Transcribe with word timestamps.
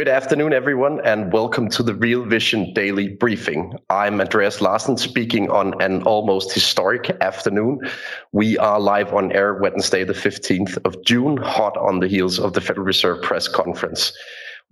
Good 0.00 0.08
afternoon, 0.08 0.54
everyone, 0.54 0.98
and 1.04 1.30
welcome 1.30 1.68
to 1.68 1.82
the 1.82 1.94
Real 1.94 2.24
Vision 2.24 2.72
Daily 2.72 3.08
Briefing. 3.08 3.74
I'm 3.90 4.18
Andreas 4.18 4.62
Larsen 4.62 4.96
speaking 4.96 5.50
on 5.50 5.78
an 5.82 6.04
almost 6.04 6.54
historic 6.54 7.10
afternoon. 7.20 7.80
We 8.32 8.56
are 8.56 8.80
live 8.80 9.12
on 9.12 9.30
air 9.32 9.60
Wednesday, 9.60 10.04
the 10.04 10.14
15th 10.14 10.78
of 10.86 11.04
June, 11.04 11.36
hot 11.36 11.76
on 11.76 12.00
the 12.00 12.08
heels 12.08 12.38
of 12.38 12.54
the 12.54 12.62
Federal 12.62 12.86
Reserve 12.86 13.20
press 13.20 13.46
conference. 13.46 14.14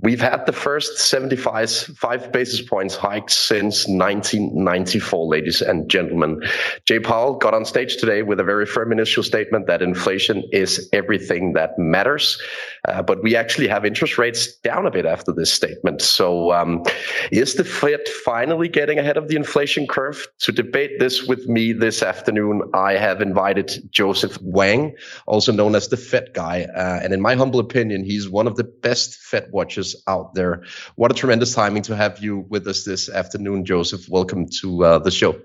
We've 0.00 0.20
had 0.20 0.46
the 0.46 0.52
first 0.52 0.96
75 0.98 1.68
five 1.70 2.30
basis 2.30 2.62
points 2.62 2.94
hike 2.94 3.28
since 3.28 3.84
1994, 3.88 5.26
ladies 5.26 5.60
and 5.60 5.90
gentlemen. 5.90 6.40
Jay 6.84 7.00
Powell 7.00 7.34
got 7.34 7.52
on 7.52 7.64
stage 7.64 7.96
today 7.96 8.22
with 8.22 8.38
a 8.38 8.44
very 8.44 8.64
firm 8.64 8.92
initial 8.92 9.24
statement 9.24 9.66
that 9.66 9.82
inflation 9.82 10.44
is 10.52 10.88
everything 10.92 11.54
that 11.54 11.76
matters. 11.80 12.40
Uh, 12.86 13.02
but 13.02 13.24
we 13.24 13.34
actually 13.34 13.66
have 13.66 13.84
interest 13.84 14.18
rates 14.18 14.54
down 14.58 14.86
a 14.86 14.90
bit 14.92 15.04
after 15.04 15.32
this 15.32 15.52
statement. 15.52 16.00
So 16.00 16.52
um, 16.52 16.84
is 17.32 17.56
the 17.56 17.64
Fed 17.64 18.06
finally 18.24 18.68
getting 18.68 19.00
ahead 19.00 19.16
of 19.16 19.26
the 19.26 19.34
inflation 19.34 19.88
curve? 19.88 20.28
To 20.42 20.52
debate 20.52 21.00
this 21.00 21.24
with 21.24 21.48
me 21.48 21.72
this 21.72 22.04
afternoon, 22.04 22.62
I 22.72 22.92
have 22.92 23.20
invited 23.20 23.90
Joseph 23.90 24.38
Wang, 24.42 24.94
also 25.26 25.50
known 25.50 25.74
as 25.74 25.88
the 25.88 25.96
Fed 25.96 26.34
guy. 26.34 26.68
Uh, 26.72 27.00
and 27.02 27.12
in 27.12 27.20
my 27.20 27.34
humble 27.34 27.58
opinion, 27.58 28.04
he's 28.04 28.28
one 28.28 28.46
of 28.46 28.54
the 28.54 28.62
best 28.62 29.16
Fed 29.16 29.48
watchers 29.50 29.87
out 30.06 30.34
there. 30.34 30.62
What 30.96 31.10
a 31.10 31.14
tremendous 31.14 31.54
timing 31.54 31.82
to 31.82 31.96
have 31.96 32.18
you 32.18 32.46
with 32.48 32.66
us 32.66 32.84
this 32.84 33.08
afternoon, 33.08 33.64
Joseph. 33.64 34.08
Welcome 34.08 34.48
to 34.60 34.84
uh, 34.84 34.98
the 34.98 35.10
show. 35.10 35.40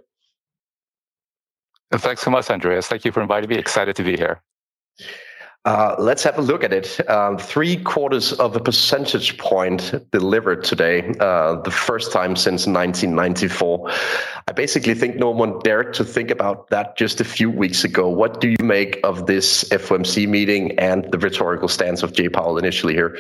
Thanks 1.92 2.22
so 2.22 2.32
much, 2.32 2.50
Andreas. 2.50 2.88
Thank 2.88 3.06
you 3.06 3.12
for 3.12 3.22
inviting 3.22 3.50
me. 3.50 3.58
Excited 3.58 3.96
to 3.98 4.04
be 4.04 4.18
here. 4.18 4.42
Uh, 5.66 5.96
let's 5.98 6.24
have 6.24 6.38
a 6.38 6.42
look 6.42 6.62
at 6.62 6.74
it. 6.74 7.10
Um, 7.10 7.38
three 7.38 7.78
quarters 7.78 8.34
of 8.34 8.54
a 8.54 8.60
percentage 8.60 9.38
point 9.38 9.94
delivered 10.12 10.66
today, 10.66 11.14
uh, 11.22 11.62
the 11.62 11.72
first 11.72 12.12
time 12.12 12.36
since 12.36 12.68
1994. 12.68 13.90
I 14.46 14.52
basically 14.52 14.94
think 14.94 15.16
no 15.16 15.30
one 15.30 15.60
dared 15.60 15.94
to 15.94 16.04
think 16.04 16.32
about 16.32 16.70
that 16.72 16.98
just 16.98 17.22
a 17.22 17.24
few 17.24 17.50
weeks 17.50 17.86
ago. 17.86 18.10
What 18.10 18.42
do 18.42 18.50
you 18.50 18.58
make 18.62 19.00
of 19.06 19.26
this 19.26 19.64
FOMC 19.70 20.28
meeting 20.28 20.78
and 20.80 21.10
the 21.10 21.18
rhetorical 21.18 21.70
stance 21.70 22.04
of 22.04 22.12
Jay 22.12 22.28
Powell 22.28 22.58
initially 22.58 22.94
here? 22.94 23.18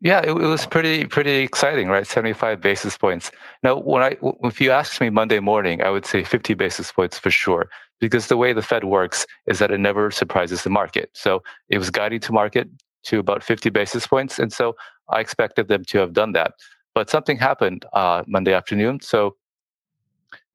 Yeah, 0.00 0.20
it, 0.20 0.30
it, 0.30 0.34
was 0.34 0.64
pretty 0.64 1.06
pretty 1.06 1.38
exciting, 1.38 1.88
right? 1.88 2.06
Seventy 2.06 2.32
five 2.32 2.60
basis 2.60 2.96
points. 2.96 3.32
Now, 3.64 3.78
when 3.80 4.02
I 4.02 4.16
if 4.44 4.60
you 4.60 4.70
asked 4.70 5.00
me 5.00 5.10
Monday 5.10 5.40
morning, 5.40 5.82
I 5.82 5.90
would 5.90 6.06
say 6.06 6.22
fifty 6.22 6.54
basis 6.54 6.92
points 6.92 7.18
for 7.18 7.32
sure, 7.32 7.68
because 8.00 8.28
the 8.28 8.36
way 8.36 8.52
the 8.52 8.62
Fed 8.62 8.84
works 8.84 9.26
is 9.48 9.58
that 9.58 9.72
it 9.72 9.80
never 9.80 10.12
surprises 10.12 10.62
the 10.62 10.70
market. 10.70 11.10
So 11.14 11.42
it 11.68 11.78
was 11.78 11.90
guiding 11.90 12.20
to 12.20 12.32
market 12.32 12.68
to 13.04 13.18
about 13.18 13.42
fifty 13.42 13.70
basis 13.70 14.06
points, 14.06 14.38
and 14.38 14.52
so 14.52 14.76
I 15.08 15.18
expected 15.20 15.66
them 15.66 15.84
to 15.86 15.98
have 15.98 16.12
done 16.12 16.30
that. 16.32 16.52
But 16.94 17.10
something 17.10 17.36
happened 17.36 17.84
uh, 17.92 18.22
Monday 18.28 18.52
afternoon. 18.52 19.00
So 19.00 19.36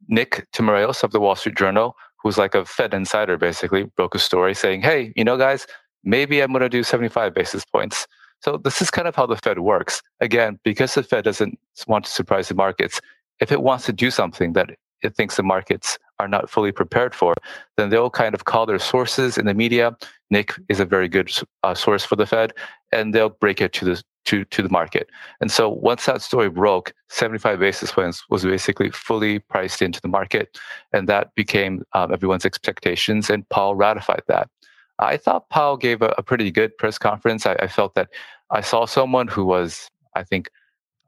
Nick 0.08 0.48
Timiraos 0.54 1.04
of 1.04 1.12
the 1.12 1.20
Wall 1.20 1.36
Street 1.36 1.58
Journal, 1.58 1.98
who's 2.22 2.38
like 2.38 2.56
a 2.56 2.64
Fed 2.64 2.94
insider, 2.94 3.38
basically 3.38 3.84
broke 3.98 4.16
a 4.16 4.20
story 4.20 4.54
saying, 4.54 4.84
"Hey, 4.84 5.12
you 5.18 5.25
know, 5.25 5.38
guys, 5.38 5.68
maybe 6.06 6.40
I'm 6.42 6.52
going 6.54 6.62
to 6.62 6.70
do 6.70 6.81
seventy 6.81 7.10
five 7.10 7.34
basis 7.34 7.66
points." 7.66 8.08
So 8.44 8.58
this 8.58 8.81
is 8.81 8.92
kind 8.92 9.08
of 9.08 9.16
how 9.16 9.26
the 9.26 9.38
Fed 9.38 9.59
works. 9.59 10.02
Again, 10.20 10.59
because 10.64 10.94
the 10.94 11.04
Fed 11.04 11.24
doesn't 11.24 11.58
want 11.88 12.04
to 12.06 12.12
surprise 12.12 12.50
the 12.50 12.56
markets, 12.56 13.00
if 13.40 13.54
it 13.54 13.62
wants 13.62 13.86
to 13.86 13.94
do 13.94 14.12
something 14.12 14.52
that 14.54 14.72
it 15.02 15.16
thinks 15.16 15.38
the 15.38 15.44
markets 15.44 15.98
are 16.20 16.28
not 16.28 16.50
fully 16.50 16.74
prepared 16.74 17.16
for, 17.16 17.36
then 17.78 17.90
they'll 17.90 18.09
kind 18.09 18.36
of 18.36 18.44
call 18.44 18.66
their 18.66 18.80
sources 18.80 19.38
in 19.38 19.46
the 19.46 19.54
media. 19.54 19.96
Nick 20.30 20.54
is 20.68 20.81
a 20.81 20.86
very 20.86 21.08
good 21.08 21.31
uh, 21.64 21.74
source 21.74 22.04
for 22.04 22.18
the 22.18 22.26
Fed, 22.26 22.54
and 22.92 23.14
they'll 23.14 23.30
break 23.30 23.62
it 23.62 23.72
to 23.74 23.86
the 23.86 24.04
to 24.26 24.44
to 24.46 24.62
the 24.62 24.70
market. 24.70 25.10
And 25.40 25.50
so 25.50 25.70
once 25.70 26.06
that 26.06 26.22
story 26.22 26.50
broke, 26.50 26.94
75 27.10 27.60
basis 27.60 27.92
points 27.92 28.24
was 28.30 28.44
basically 28.44 28.90
fully 28.92 29.40
priced 29.40 29.81
into 29.81 30.02
the 30.02 30.08
market, 30.10 30.58
and 30.92 31.08
that 31.08 31.34
became 31.36 31.84
um, 31.94 32.14
everyone's 32.14 32.46
expectations. 32.46 33.30
And 33.30 33.48
Powell 33.50 33.75
ratified 33.75 34.24
that. 34.28 34.50
I 35.03 35.18
thought 35.18 35.50
Powell 35.50 35.78
gave 35.78 36.02
a, 36.02 36.14
a 36.18 36.24
pretty 36.24 36.52
good 36.52 36.78
press 36.78 36.97
conference. 36.97 37.46
I, 37.46 37.53
I, 37.53 37.68
felt 37.68 37.96
that 37.96 38.09
I 38.50 38.62
saw 38.62 38.86
someone 38.86 39.28
who 39.28 39.46
was, 39.46 39.90
I 40.16 40.24
think, 40.24 40.50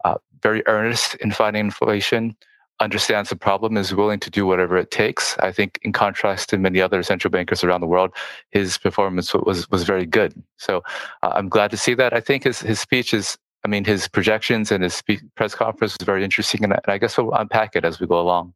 uh, 0.03 0.15
very 0.41 0.65
earnest 0.67 1.15
in 1.15 1.31
fighting 1.31 1.61
inflation, 1.61 2.35
understands 2.79 3.29
the 3.29 3.35
problem, 3.35 3.77
is 3.77 3.95
willing 3.95 4.19
to 4.19 4.29
do 4.29 4.45
whatever 4.45 4.77
it 4.77 4.91
takes. 4.91 5.37
I 5.39 5.51
think, 5.51 5.79
in 5.83 5.93
contrast 5.93 6.49
to 6.49 6.57
many 6.57 6.81
other 6.81 7.01
central 7.03 7.31
bankers 7.31 7.63
around 7.63 7.81
the 7.81 7.87
world, 7.87 8.11
his 8.51 8.77
performance 8.77 9.33
was 9.33 9.69
was 9.71 9.83
very 9.83 10.05
good. 10.05 10.33
So 10.57 10.83
uh, 11.23 11.31
I'm 11.35 11.49
glad 11.49 11.71
to 11.71 11.77
see 11.77 11.93
that. 11.95 12.13
I 12.13 12.19
think 12.19 12.43
his 12.43 12.59
his 12.59 12.79
speech 12.79 13.13
is. 13.13 13.37
I 13.63 13.67
mean, 13.67 13.83
his 13.83 14.07
projections 14.07 14.71
and 14.71 14.83
his 14.83 15.01
press 15.33 15.55
conference 15.55 15.97
was 15.97 16.05
very 16.05 16.23
interesting, 16.23 16.63
and 16.63 16.75
I 16.85 16.99
guess 16.99 17.17
we'll 17.17 17.33
unpack 17.33 17.75
it 17.75 17.83
as 17.83 17.99
we 17.99 18.05
go 18.05 18.19
along. 18.19 18.53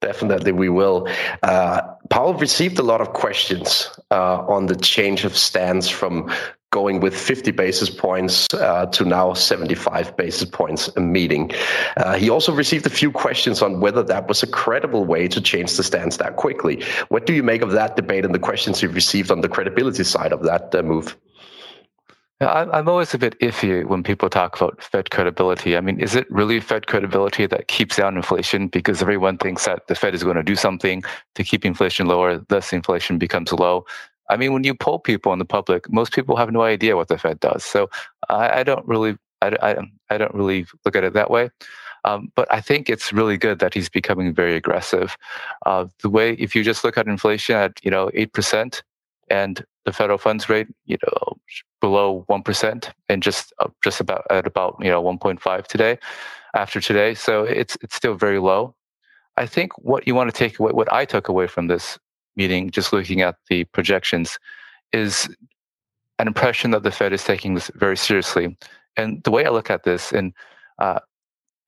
Definitely, 0.00 0.52
we 0.52 0.68
will. 0.68 1.08
Uh, 1.42 1.80
Powell 2.10 2.34
received 2.34 2.78
a 2.78 2.82
lot 2.82 3.00
of 3.00 3.12
questions 3.12 3.88
uh, 4.10 4.38
on 4.46 4.66
the 4.66 4.76
change 4.76 5.24
of 5.24 5.36
stance 5.36 5.88
from 5.88 6.30
going 6.74 6.98
with 6.98 7.16
50 7.16 7.52
basis 7.52 7.88
points 7.88 8.52
uh, 8.52 8.86
to 8.86 9.04
now 9.04 9.32
75 9.32 10.16
basis 10.16 10.44
points 10.44 10.88
a 10.96 11.00
meeting. 11.00 11.52
Uh, 11.96 12.14
he 12.16 12.28
also 12.28 12.52
received 12.52 12.84
a 12.84 12.90
few 12.90 13.12
questions 13.12 13.62
on 13.62 13.78
whether 13.78 14.02
that 14.02 14.26
was 14.26 14.42
a 14.42 14.46
credible 14.48 15.04
way 15.04 15.28
to 15.28 15.40
change 15.40 15.76
the 15.76 15.84
stance 15.84 16.16
that 16.16 16.34
quickly. 16.34 16.82
What 17.10 17.26
do 17.26 17.32
you 17.32 17.44
make 17.44 17.62
of 17.62 17.70
that 17.70 17.94
debate 17.94 18.24
and 18.24 18.34
the 18.34 18.40
questions 18.40 18.82
you've 18.82 18.96
received 18.96 19.30
on 19.30 19.40
the 19.40 19.48
credibility 19.48 20.02
side 20.02 20.32
of 20.32 20.42
that 20.42 20.74
uh, 20.74 20.82
move? 20.82 21.16
I'm 22.48 22.88
always 22.88 23.14
a 23.14 23.18
bit 23.18 23.38
iffy 23.40 23.84
when 23.84 24.02
people 24.02 24.28
talk 24.28 24.60
about 24.60 24.82
Fed 24.82 25.10
credibility. 25.10 25.76
I 25.76 25.80
mean, 25.80 26.00
is 26.00 26.14
it 26.14 26.30
really 26.30 26.60
Fed 26.60 26.86
credibility 26.86 27.46
that 27.46 27.68
keeps 27.68 27.96
down 27.96 28.16
inflation 28.16 28.68
because 28.68 29.02
everyone 29.02 29.38
thinks 29.38 29.64
that 29.66 29.86
the 29.86 29.94
Fed 29.94 30.14
is 30.14 30.24
going 30.24 30.36
to 30.36 30.42
do 30.42 30.56
something 30.56 31.02
to 31.34 31.44
keep 31.44 31.64
inflation 31.64 32.06
lower, 32.06 32.38
thus 32.48 32.72
inflation 32.72 33.18
becomes 33.18 33.52
low? 33.52 33.84
I 34.30 34.36
mean, 34.36 34.52
when 34.52 34.64
you 34.64 34.74
poll 34.74 34.98
people 34.98 35.32
in 35.32 35.38
the 35.38 35.44
public, 35.44 35.90
most 35.92 36.12
people 36.12 36.36
have 36.36 36.50
no 36.50 36.62
idea 36.62 36.96
what 36.96 37.08
the 37.08 37.18
Fed 37.18 37.40
does. 37.40 37.64
So 37.64 37.90
I, 38.28 38.60
I 38.60 38.62
don't 38.62 38.86
really, 38.86 39.16
I, 39.42 39.56
I, 39.62 39.76
I, 40.10 40.18
don't 40.18 40.34
really 40.34 40.66
look 40.84 40.96
at 40.96 41.04
it 41.04 41.12
that 41.12 41.30
way. 41.30 41.50
Um, 42.04 42.32
but 42.34 42.50
I 42.52 42.60
think 42.60 42.88
it's 42.88 43.12
really 43.12 43.36
good 43.36 43.58
that 43.58 43.74
he's 43.74 43.88
becoming 43.88 44.32
very 44.34 44.56
aggressive. 44.56 45.16
Uh, 45.66 45.86
the 46.02 46.10
way, 46.10 46.32
if 46.34 46.54
you 46.54 46.64
just 46.64 46.84
look 46.84 46.98
at 46.98 47.06
inflation 47.06 47.56
at 47.56 47.78
you 47.82 47.90
know 47.90 48.10
eight 48.14 48.32
percent, 48.32 48.82
and 49.30 49.64
the 49.84 49.92
federal 49.92 50.18
funds 50.18 50.48
rate, 50.48 50.68
you 50.86 50.96
know, 51.04 51.38
below 51.80 52.24
one 52.26 52.42
percent, 52.42 52.90
and 53.08 53.22
just 53.22 53.52
uh, 53.58 53.68
just 53.82 54.00
about 54.00 54.26
at 54.30 54.46
about 54.46 54.76
you 54.80 54.88
know 54.88 55.00
one 55.00 55.18
point 55.18 55.40
five 55.40 55.68
today, 55.68 55.98
after 56.54 56.80
today. 56.80 57.14
So 57.14 57.44
it's 57.44 57.76
it's 57.82 57.94
still 57.94 58.14
very 58.14 58.38
low. 58.38 58.74
I 59.36 59.46
think 59.46 59.76
what 59.78 60.06
you 60.06 60.14
want 60.14 60.32
to 60.32 60.36
take 60.36 60.58
away, 60.58 60.72
what 60.72 60.92
I 60.92 61.04
took 61.04 61.28
away 61.28 61.46
from 61.46 61.66
this 61.66 61.98
meeting, 62.36 62.70
just 62.70 62.92
looking 62.92 63.20
at 63.20 63.36
the 63.48 63.64
projections, 63.64 64.38
is 64.92 65.28
an 66.18 66.28
impression 66.28 66.70
that 66.70 66.82
the 66.82 66.90
Fed 66.90 67.12
is 67.12 67.24
taking 67.24 67.54
this 67.54 67.70
very 67.74 67.96
seriously. 67.96 68.56
And 68.96 69.22
the 69.24 69.30
way 69.30 69.44
I 69.44 69.50
look 69.50 69.70
at 69.70 69.82
this 69.82 70.12
and 70.12 70.32
uh, 70.78 71.00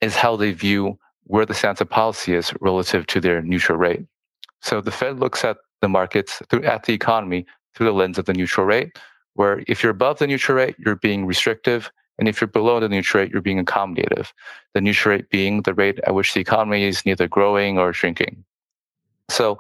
is 0.00 0.14
how 0.14 0.36
they 0.36 0.52
view 0.52 0.98
where 1.24 1.44
the 1.44 1.54
stance 1.54 1.80
of 1.80 1.90
policy 1.90 2.34
is 2.34 2.52
relative 2.60 3.06
to 3.08 3.20
their 3.20 3.42
neutral 3.42 3.78
rate. 3.78 4.06
So 4.62 4.80
the 4.80 4.92
Fed 4.92 5.18
looks 5.18 5.44
at 5.44 5.56
the 5.80 5.88
markets 5.88 6.40
through 6.48 6.64
at 6.64 6.84
the 6.84 6.94
economy 6.94 7.46
through 7.76 7.86
the 7.86 7.92
lens 7.92 8.18
of 8.18 8.24
the 8.24 8.32
neutral 8.32 8.66
rate, 8.66 8.98
where 9.34 9.62
if 9.68 9.82
you're 9.82 9.92
above 9.92 10.18
the 10.18 10.26
neutral 10.26 10.56
rate, 10.56 10.74
you're 10.78 10.96
being 10.96 11.26
restrictive. 11.26 11.92
And 12.18 12.26
if 12.26 12.40
you're 12.40 12.48
below 12.48 12.80
the 12.80 12.88
neutral 12.88 13.22
rate, 13.22 13.30
you're 13.30 13.42
being 13.42 13.62
accommodative. 13.62 14.32
The 14.72 14.80
neutral 14.80 15.14
rate 15.14 15.28
being 15.28 15.62
the 15.62 15.74
rate 15.74 16.00
at 16.06 16.14
which 16.14 16.32
the 16.32 16.40
economy 16.40 16.84
is 16.84 17.04
neither 17.04 17.28
growing 17.28 17.78
or 17.78 17.92
shrinking. 17.92 18.42
So 19.28 19.58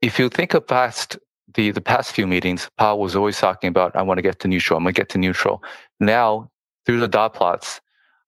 if 0.00 0.18
you 0.18 0.30
think 0.30 0.54
of 0.54 0.66
past 0.66 1.18
the, 1.54 1.70
the 1.72 1.80
past 1.82 2.12
few 2.12 2.26
meetings, 2.26 2.70
Powell 2.78 3.00
was 3.00 3.14
always 3.14 3.38
talking 3.38 3.68
about, 3.68 3.94
I 3.94 4.02
want 4.02 4.18
to 4.18 4.22
get 4.22 4.38
to 4.40 4.48
neutral. 4.48 4.78
I'm 4.78 4.84
going 4.84 4.94
to 4.94 5.00
get 5.00 5.10
to 5.10 5.18
neutral. 5.18 5.62
Now, 5.98 6.50
through 6.86 7.00
the 7.00 7.08
dot 7.08 7.34
plots, 7.34 7.80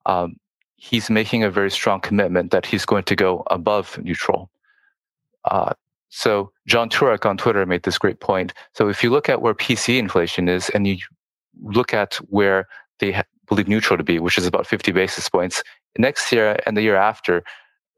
um, 0.05 0.37
he's 0.77 1.09
making 1.09 1.44
a 1.44 1.50
very 1.50 1.71
strong 1.71 2.00
commitment 2.00 2.50
that 2.50 2.67
he's 2.67 2.85
going 2.85 3.05
to 3.05 3.17
go 3.17 3.44
above 3.47 3.97
neutral. 4.03 4.50
Uh, 5.44 5.73
so 6.14 6.53
Jon 6.67 6.91
Turek 6.91 7.25
on 7.25 7.38
Twitter 7.38 7.64
made 7.64 7.85
this 7.85 7.97
great 7.97 8.20
point. 8.20 8.53
So 8.75 8.88
if 8.91 9.03
you 9.03 9.09
look 9.09 9.31
at 9.31 9.41
where 9.41 9.55
PC 9.55 9.99
inflation 9.99 10.47
is 10.47 10.69
and 10.70 10.87
you 10.87 10.99
look 11.62 11.94
at 11.94 12.17
where 12.29 12.69
they 13.00 13.12
ha- 13.12 13.25
believe 13.49 13.67
neutral 13.67 13.97
to 13.97 14.05
be, 14.05 14.19
which 14.19 14.37
is 14.37 14.47
about 14.47 14.67
50 14.67 14.93
basis 14.93 15.31
points, 15.31 15.62
next 15.97 16.31
year 16.31 16.59
and 16.67 16.76
the 16.76 16.82
year 16.82 16.97
after, 16.97 17.43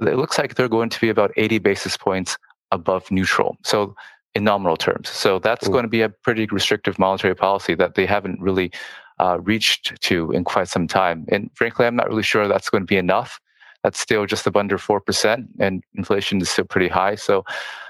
it 0.00 0.16
looks 0.16 0.38
like 0.38 0.54
they're 0.54 0.68
going 0.68 0.90
to 0.90 1.00
be 1.00 1.08
about 1.08 1.32
80 1.36 1.58
basis 1.58 1.96
points 1.96 2.38
above 2.70 3.10
neutral. 3.10 3.56
So 3.64 3.96
in 4.36 4.44
nominal 4.44 4.76
terms. 4.76 5.08
So 5.08 5.40
that's 5.40 5.66
Ooh. 5.66 5.72
going 5.72 5.82
to 5.82 5.88
be 5.88 6.02
a 6.02 6.08
pretty 6.08 6.46
restrictive 6.46 6.98
monetary 7.00 7.34
policy 7.34 7.74
that 7.74 7.96
they 7.96 8.06
haven't 8.06 8.40
really 8.40 8.70
uh, 9.18 9.38
reached 9.40 10.00
to 10.02 10.30
in 10.30 10.44
quite 10.44 10.68
some 10.68 10.86
time. 10.86 11.24
And 11.28 11.50
frankly, 11.54 11.84
I'm 11.86 11.96
not 11.96 12.08
really 12.08 12.22
sure 12.22 12.46
that's 12.46 12.70
going 12.70 12.82
to 12.82 12.86
be 12.86 12.96
enough. 12.96 13.40
That's 13.82 13.98
still 13.98 14.24
just 14.24 14.46
up 14.46 14.56
under 14.56 14.78
4%, 14.78 15.46
and 15.60 15.84
inflation 15.94 16.40
is 16.40 16.48
still 16.48 16.64
pretty 16.64 16.88
high. 16.88 17.16
So 17.16 17.44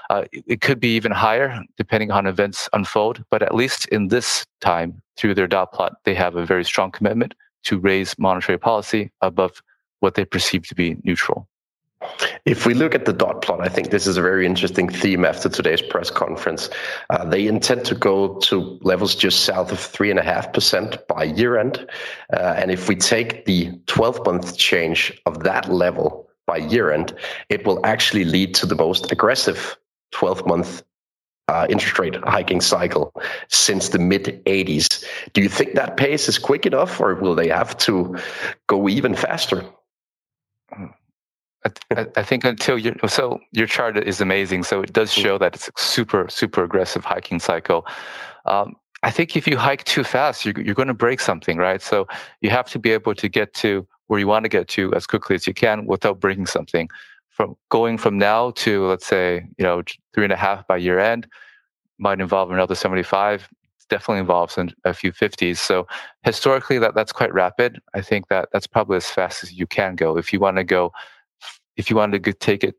uh, 0.09 0.25
it 0.31 0.61
could 0.61 0.79
be 0.79 0.95
even 0.95 1.11
higher 1.11 1.61
depending 1.77 2.11
on 2.11 2.27
events 2.27 2.69
unfold. 2.73 3.23
But 3.29 3.41
at 3.41 3.55
least 3.55 3.87
in 3.89 4.09
this 4.09 4.45
time, 4.61 5.01
through 5.17 5.35
their 5.35 5.47
dot 5.47 5.71
plot, 5.71 5.97
they 6.03 6.15
have 6.15 6.35
a 6.35 6.45
very 6.45 6.65
strong 6.65 6.91
commitment 6.91 7.33
to 7.63 7.79
raise 7.79 8.17
monetary 8.19 8.57
policy 8.57 9.11
above 9.21 9.61
what 9.99 10.15
they 10.15 10.25
perceive 10.25 10.67
to 10.67 10.75
be 10.75 10.97
neutral. 11.03 11.47
If 12.45 12.67
we 12.67 12.75
look 12.75 12.93
at 12.93 13.05
the 13.05 13.13
dot 13.13 13.41
plot, 13.41 13.61
I 13.61 13.69
think 13.69 13.89
this 13.89 14.05
is 14.05 14.17
a 14.17 14.21
very 14.21 14.45
interesting 14.45 14.89
theme 14.89 15.25
after 15.25 15.49
today's 15.49 15.81
press 15.81 16.11
conference. 16.11 16.69
Uh, 17.09 17.25
they 17.25 17.47
intend 17.47 17.85
to 17.85 17.95
go 17.95 18.37
to 18.39 18.77
levels 18.81 19.15
just 19.15 19.45
south 19.45 19.71
of 19.71 19.79
3.5% 19.79 21.07
by 21.07 21.23
year 21.23 21.57
end. 21.57 21.87
Uh, 22.31 22.53
and 22.57 22.69
if 22.69 22.87
we 22.87 22.95
take 22.95 23.45
the 23.45 23.71
12 23.87 24.23
month 24.25 24.57
change 24.57 25.19
of 25.25 25.43
that 25.43 25.71
level 25.71 26.29
by 26.45 26.57
year 26.57 26.91
end, 26.91 27.15
it 27.49 27.65
will 27.65 27.83
actually 27.83 28.25
lead 28.25 28.53
to 28.55 28.67
the 28.67 28.75
most 28.75 29.11
aggressive 29.11 29.75
12 30.15 30.47
month 30.47 30.81
uh, 31.49 31.67
interest 31.69 31.99
rate 31.99 32.15
hiking 32.23 32.61
cycle 32.61 33.13
since 33.49 33.89
the 33.89 33.99
mid 33.99 34.43
80s. 34.45 35.03
Do 35.33 35.41
you 35.41 35.49
think 35.49 35.73
that 35.73 35.97
pace 35.97 36.27
is 36.27 36.39
quick 36.39 36.65
enough, 36.65 36.99
or 36.99 37.15
will 37.15 37.35
they 37.35 37.49
have 37.49 37.77
to 37.79 38.17
go 38.67 38.87
even 38.89 39.13
faster? 39.13 39.63
I, 41.91 42.07
I, 42.15 42.23
think 42.23 42.45
until 42.45 42.77
you 42.77 42.95
so 43.07 43.39
your 43.51 43.67
chart 43.67 43.97
is 43.97 44.21
amazing. 44.21 44.63
So 44.63 44.81
it 44.81 44.93
does 44.93 45.11
show 45.11 45.37
that 45.37 45.55
it's 45.55 45.67
a 45.67 45.71
super 45.75 46.27
super 46.29 46.63
aggressive 46.63 47.03
hiking 47.03 47.39
cycle. 47.39 47.85
Um, 48.45 48.75
I 49.03 49.11
think 49.11 49.35
if 49.35 49.47
you 49.47 49.57
hike 49.57 49.83
too 49.83 50.03
fast, 50.03 50.45
you're, 50.45 50.59
you're 50.59 50.75
going 50.75 50.87
to 50.87 50.93
break 50.93 51.19
something, 51.19 51.57
right? 51.57 51.81
So 51.81 52.07
you 52.41 52.49
have 52.49 52.69
to 52.69 52.79
be 52.79 52.91
able 52.91 53.13
to 53.15 53.27
get 53.29 53.53
to 53.55 53.85
where 54.07 54.19
you 54.19 54.27
want 54.27 54.45
to 54.45 54.49
get 54.49 54.67
to 54.69 54.93
as 54.93 55.05
quickly 55.05 55.35
as 55.35 55.45
you 55.45 55.53
can 55.53 55.85
without 55.85 56.19
breaking 56.19 56.45
something. 56.45 56.89
From 57.35 57.55
going 57.69 57.97
from 57.97 58.17
now 58.17 58.51
to 58.51 58.85
let's 58.87 59.05
say 59.05 59.45
you 59.57 59.65
know 59.65 59.83
three 60.13 60.23
and 60.23 60.33
a 60.33 60.37
half 60.37 60.65
by 60.67 60.77
year 60.77 60.99
end 60.99 61.27
might 61.97 62.21
involve 62.21 62.51
another 62.51 62.75
75 62.75 63.49
definitely 63.89 64.19
involves 64.19 64.57
a 64.85 64.93
few 64.93 65.11
50s 65.11 65.57
so 65.57 65.85
historically 66.23 66.79
that 66.79 66.95
that's 66.95 67.11
quite 67.11 67.33
rapid 67.33 67.79
i 67.93 68.01
think 68.01 68.27
that 68.29 68.49
that's 68.51 68.67
probably 68.67 68.97
as 68.97 69.09
fast 69.09 69.43
as 69.43 69.53
you 69.53 69.67
can 69.67 69.95
go 69.95 70.17
if 70.17 70.33
you 70.33 70.39
want 70.39 70.57
to 70.57 70.63
go 70.63 70.91
if 71.77 71.89
you 71.89 71.95
want 71.95 72.11
to 72.11 72.33
take 72.33 72.63
it 72.63 72.75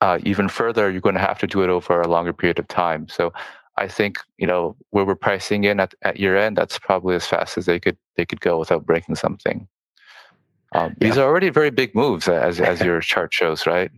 uh, 0.00 0.18
even 0.24 0.48
further, 0.48 0.90
you're 0.90 1.00
going 1.00 1.14
to 1.14 1.20
have 1.20 1.38
to 1.40 1.46
do 1.46 1.62
it 1.62 1.70
over 1.70 2.00
a 2.00 2.08
longer 2.08 2.32
period 2.32 2.58
of 2.58 2.68
time. 2.68 3.08
So 3.08 3.32
I 3.76 3.88
think 3.88 4.18
you 4.38 4.46
know 4.46 4.76
where 4.90 5.04
we're 5.04 5.14
pricing 5.14 5.64
in 5.64 5.80
at, 5.80 5.94
at 6.02 6.18
year 6.18 6.36
end, 6.36 6.56
that's 6.56 6.78
probably 6.78 7.14
as 7.14 7.26
fast 7.26 7.58
as 7.58 7.66
they 7.66 7.80
could 7.80 7.96
they 8.16 8.24
could 8.24 8.40
go 8.40 8.58
without 8.58 8.86
breaking 8.86 9.16
something. 9.16 9.68
Um, 10.72 10.96
yeah. 11.00 11.08
These 11.08 11.18
are 11.18 11.26
already 11.26 11.50
very 11.50 11.70
big 11.70 11.94
moves, 11.94 12.28
as 12.28 12.60
as 12.60 12.80
your 12.84 13.00
chart 13.00 13.32
shows, 13.32 13.66
right? 13.66 13.90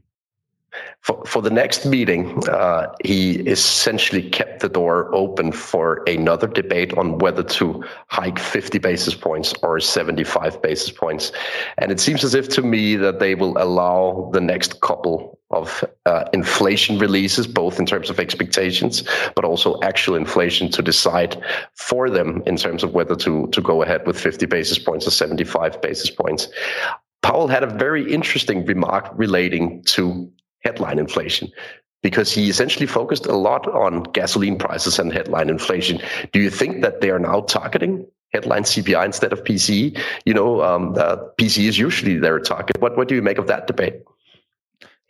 For, 1.02 1.24
for 1.24 1.42
the 1.42 1.50
next 1.50 1.86
meeting, 1.86 2.46
uh, 2.48 2.92
he 3.04 3.40
essentially 3.40 4.28
kept 4.28 4.60
the 4.60 4.68
door 4.68 5.14
open 5.14 5.52
for 5.52 6.02
another 6.06 6.46
debate 6.46 6.96
on 6.98 7.18
whether 7.18 7.42
to 7.42 7.82
hike 8.08 8.38
50 8.38 8.78
basis 8.78 9.14
points 9.14 9.54
or 9.62 9.80
75 9.80 10.60
basis 10.62 10.90
points. 10.90 11.32
And 11.78 11.90
it 11.90 12.00
seems 12.00 12.22
as 12.24 12.34
if 12.34 12.48
to 12.50 12.62
me 12.62 12.96
that 12.96 13.18
they 13.18 13.34
will 13.34 13.56
allow 13.62 14.30
the 14.32 14.40
next 14.40 14.80
couple 14.80 15.38
of 15.50 15.84
uh, 16.06 16.24
inflation 16.32 16.98
releases, 16.98 17.46
both 17.46 17.80
in 17.80 17.86
terms 17.86 18.08
of 18.08 18.20
expectations, 18.20 19.02
but 19.34 19.44
also 19.44 19.80
actual 19.82 20.14
inflation 20.14 20.70
to 20.70 20.82
decide 20.82 21.42
for 21.74 22.08
them 22.08 22.42
in 22.46 22.56
terms 22.56 22.84
of 22.84 22.92
whether 22.92 23.16
to, 23.16 23.48
to 23.48 23.60
go 23.60 23.82
ahead 23.82 24.06
with 24.06 24.18
50 24.18 24.46
basis 24.46 24.78
points 24.78 25.06
or 25.06 25.10
75 25.10 25.80
basis 25.82 26.10
points. 26.10 26.48
Powell 27.22 27.48
had 27.48 27.62
a 27.62 27.66
very 27.66 28.10
interesting 28.10 28.64
remark 28.64 29.10
relating 29.14 29.82
to 29.84 30.30
headline 30.62 30.98
inflation 30.98 31.50
because 32.02 32.32
he 32.32 32.48
essentially 32.48 32.86
focused 32.86 33.26
a 33.26 33.36
lot 33.36 33.66
on 33.68 34.04
gasoline 34.04 34.58
prices 34.58 34.98
and 34.98 35.12
headline 35.12 35.50
inflation. 35.50 36.00
Do 36.32 36.40
you 36.40 36.50
think 36.50 36.82
that 36.82 37.00
they 37.00 37.10
are 37.10 37.18
now 37.18 37.42
targeting 37.42 38.06
headline 38.32 38.62
CPI 38.62 39.04
instead 39.04 39.32
of 39.32 39.44
PCE? 39.44 40.00
You 40.24 40.34
know, 40.34 40.62
um, 40.62 40.94
uh, 40.96 41.16
PCE 41.38 41.66
is 41.66 41.78
usually 41.78 42.18
their 42.18 42.38
target. 42.38 42.80
What 42.80 42.96
what 42.96 43.08
do 43.08 43.14
you 43.14 43.22
make 43.22 43.38
of 43.38 43.46
that 43.48 43.66
debate? 43.66 44.02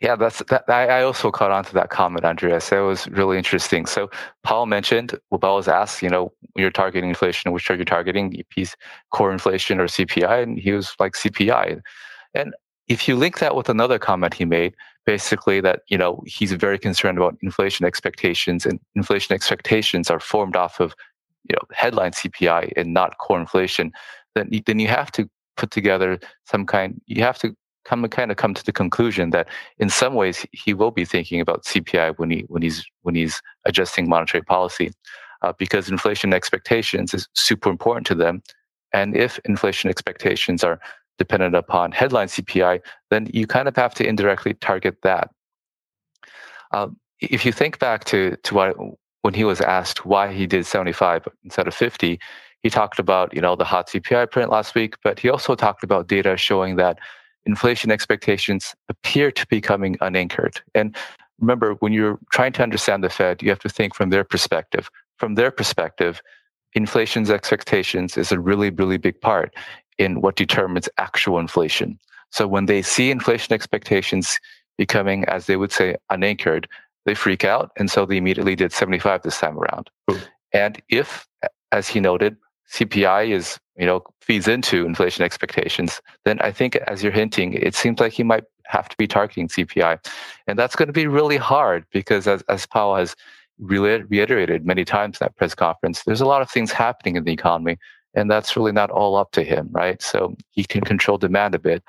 Yeah, 0.01 0.15
that's 0.15 0.41
that. 0.49 0.67
I 0.67 1.03
also 1.03 1.29
caught 1.29 1.51
on 1.51 1.63
to 1.65 1.73
that 1.75 1.91
comment, 1.91 2.25
Andreas. 2.25 2.71
It 2.71 2.79
was 2.79 3.07
really 3.09 3.37
interesting. 3.37 3.85
So 3.85 4.09
Powell 4.43 4.65
mentioned, 4.65 5.17
well, 5.29 5.37
Powell 5.37 5.57
was 5.57 5.67
asked, 5.67 6.01
you 6.01 6.09
know, 6.09 6.33
you're 6.55 6.71
targeting 6.71 7.09
inflation, 7.09 7.51
which 7.51 7.69
are 7.69 7.75
you 7.75 7.85
targeting? 7.85 8.35
EP's 8.35 8.75
core 9.11 9.31
inflation 9.31 9.79
or 9.79 9.85
CPI? 9.85 10.41
And 10.41 10.57
he 10.57 10.71
was 10.71 10.95
like 10.99 11.13
CPI. 11.13 11.81
And 12.33 12.55
if 12.87 13.07
you 13.07 13.15
link 13.15 13.37
that 13.39 13.55
with 13.55 13.69
another 13.69 13.99
comment 13.99 14.33
he 14.33 14.43
made, 14.43 14.73
basically 15.05 15.61
that 15.61 15.81
you 15.87 15.97
know 15.97 16.21
he's 16.25 16.51
very 16.53 16.79
concerned 16.79 17.17
about 17.17 17.37
inflation 17.41 17.85
expectations, 17.85 18.65
and 18.65 18.79
inflation 18.95 19.33
expectations 19.33 20.09
are 20.09 20.19
formed 20.19 20.55
off 20.55 20.79
of 20.79 20.95
you 21.49 21.55
know 21.55 21.61
headline 21.71 22.11
CPI 22.11 22.73
and 22.75 22.93
not 22.93 23.17
core 23.17 23.39
inflation, 23.39 23.91
then 24.35 24.49
then 24.65 24.79
you 24.79 24.87
have 24.87 25.11
to 25.11 25.29
put 25.57 25.71
together 25.71 26.19
some 26.45 26.65
kind. 26.65 27.01
You 27.07 27.23
have 27.23 27.39
to 27.39 27.55
come 27.85 28.07
kind 28.09 28.31
of 28.31 28.37
come 28.37 28.53
to 28.53 28.63
the 28.63 28.71
conclusion 28.71 29.31
that 29.31 29.47
in 29.79 29.89
some 29.89 30.13
ways 30.13 30.45
he 30.51 30.73
will 30.73 30.91
be 30.91 31.05
thinking 31.05 31.41
about 31.41 31.65
CPI 31.65 32.17
when 32.17 32.29
he 32.29 32.45
when 32.47 32.61
he's 32.61 32.85
when 33.01 33.15
he's 33.15 33.41
adjusting 33.65 34.07
monetary 34.07 34.43
policy, 34.43 34.91
uh, 35.41 35.53
because 35.57 35.89
inflation 35.89 36.33
expectations 36.33 37.13
is 37.13 37.27
super 37.33 37.69
important 37.69 38.05
to 38.07 38.15
them, 38.15 38.41
and 38.93 39.15
if 39.15 39.39
inflation 39.45 39.89
expectations 39.89 40.63
are 40.63 40.79
dependent 41.23 41.55
upon 41.55 41.91
headline 41.91 42.27
CPI, 42.27 42.79
then 43.11 43.29
you 43.31 43.45
kind 43.45 43.67
of 43.67 43.75
have 43.75 43.93
to 43.93 44.03
indirectly 44.11 44.55
target 44.55 44.95
that. 45.03 45.29
Um, 46.71 46.97
if 47.19 47.45
you 47.45 47.51
think 47.51 47.77
back 47.77 48.05
to, 48.05 48.35
to 48.45 48.55
what, 48.55 48.75
when 49.21 49.35
he 49.35 49.43
was 49.43 49.61
asked 49.61 50.03
why 50.03 50.33
he 50.33 50.47
did 50.47 50.65
75 50.65 51.27
instead 51.43 51.67
of 51.67 51.75
50, 51.75 52.19
he 52.63 52.69
talked 52.69 52.97
about 52.97 53.33
you 53.35 53.41
know 53.41 53.55
the 53.55 53.69
hot 53.73 53.89
CPI 53.89 54.31
print 54.31 54.49
last 54.49 54.73
week, 54.73 54.95
but 55.03 55.19
he 55.19 55.29
also 55.29 55.53
talked 55.55 55.83
about 55.83 56.07
data 56.07 56.37
showing 56.37 56.75
that 56.77 56.97
inflation 57.45 57.91
expectations 57.91 58.75
appear 58.89 59.31
to 59.31 59.45
be 59.47 59.61
coming 59.61 59.97
unanchored. 60.01 60.61
And 60.73 60.95
remember, 61.39 61.73
when 61.81 61.93
you're 61.93 62.19
trying 62.31 62.53
to 62.53 62.63
understand 62.63 63.03
the 63.03 63.09
Fed, 63.09 63.43
you 63.43 63.49
have 63.49 63.59
to 63.59 63.69
think 63.69 63.95
from 63.95 64.09
their 64.09 64.23
perspective. 64.23 64.89
From 65.17 65.35
their 65.35 65.51
perspective, 65.51 66.21
inflation's 66.73 67.29
expectations 67.29 68.17
is 68.17 68.31
a 68.31 68.39
really, 68.39 68.69
really 68.69 68.97
big 68.97 69.19
part 69.21 69.53
in 70.01 70.21
what 70.21 70.35
determines 70.35 70.89
actual 70.97 71.39
inflation. 71.39 71.99
So 72.31 72.47
when 72.47 72.65
they 72.65 72.81
see 72.81 73.11
inflation 73.11 73.53
expectations 73.53 74.39
becoming, 74.77 75.25
as 75.25 75.45
they 75.45 75.57
would 75.57 75.71
say, 75.71 75.95
unanchored, 76.09 76.67
they 77.05 77.13
freak 77.13 77.43
out. 77.43 77.71
And 77.77 77.89
so 77.89 78.05
they 78.05 78.17
immediately 78.17 78.55
did 78.55 78.71
75 78.71 79.21
this 79.21 79.39
time 79.39 79.57
around. 79.57 79.89
And 80.53 80.81
if, 80.89 81.27
as 81.71 81.87
he 81.87 81.99
noted, 81.99 82.37
CPI 82.71 83.29
is, 83.29 83.59
you 83.77 83.85
know, 83.85 84.01
feeds 84.21 84.47
into 84.47 84.85
inflation 84.85 85.23
expectations, 85.23 86.01
then 86.25 86.39
I 86.41 86.51
think, 86.51 86.75
as 86.87 87.03
you're 87.03 87.11
hinting, 87.11 87.53
it 87.53 87.75
seems 87.75 87.99
like 87.99 88.13
he 88.13 88.23
might 88.23 88.45
have 88.65 88.87
to 88.89 88.97
be 88.97 89.07
targeting 89.07 89.47
CPI. 89.47 90.03
And 90.47 90.57
that's 90.57 90.75
going 90.75 90.87
to 90.87 90.93
be 90.93 91.07
really 91.07 91.37
hard 91.37 91.85
because, 91.91 92.27
as, 92.27 92.41
as 92.43 92.65
Powell 92.65 92.95
has 92.95 93.15
reiterated 93.59 94.65
many 94.65 94.85
times 94.85 95.17
in 95.17 95.25
that 95.25 95.35
press 95.35 95.53
conference, 95.53 96.03
there's 96.03 96.21
a 96.21 96.25
lot 96.25 96.41
of 96.41 96.49
things 96.49 96.71
happening 96.71 97.17
in 97.17 97.25
the 97.25 97.33
economy 97.33 97.77
and 98.13 98.29
that's 98.29 98.55
really 98.55 98.71
not 98.71 98.91
all 98.91 99.15
up 99.15 99.31
to 99.31 99.43
him, 99.43 99.69
right? 99.71 100.01
So 100.01 100.35
he 100.51 100.63
can 100.63 100.81
control 100.81 101.17
demand 101.17 101.55
a 101.55 101.59
bit. 101.59 101.83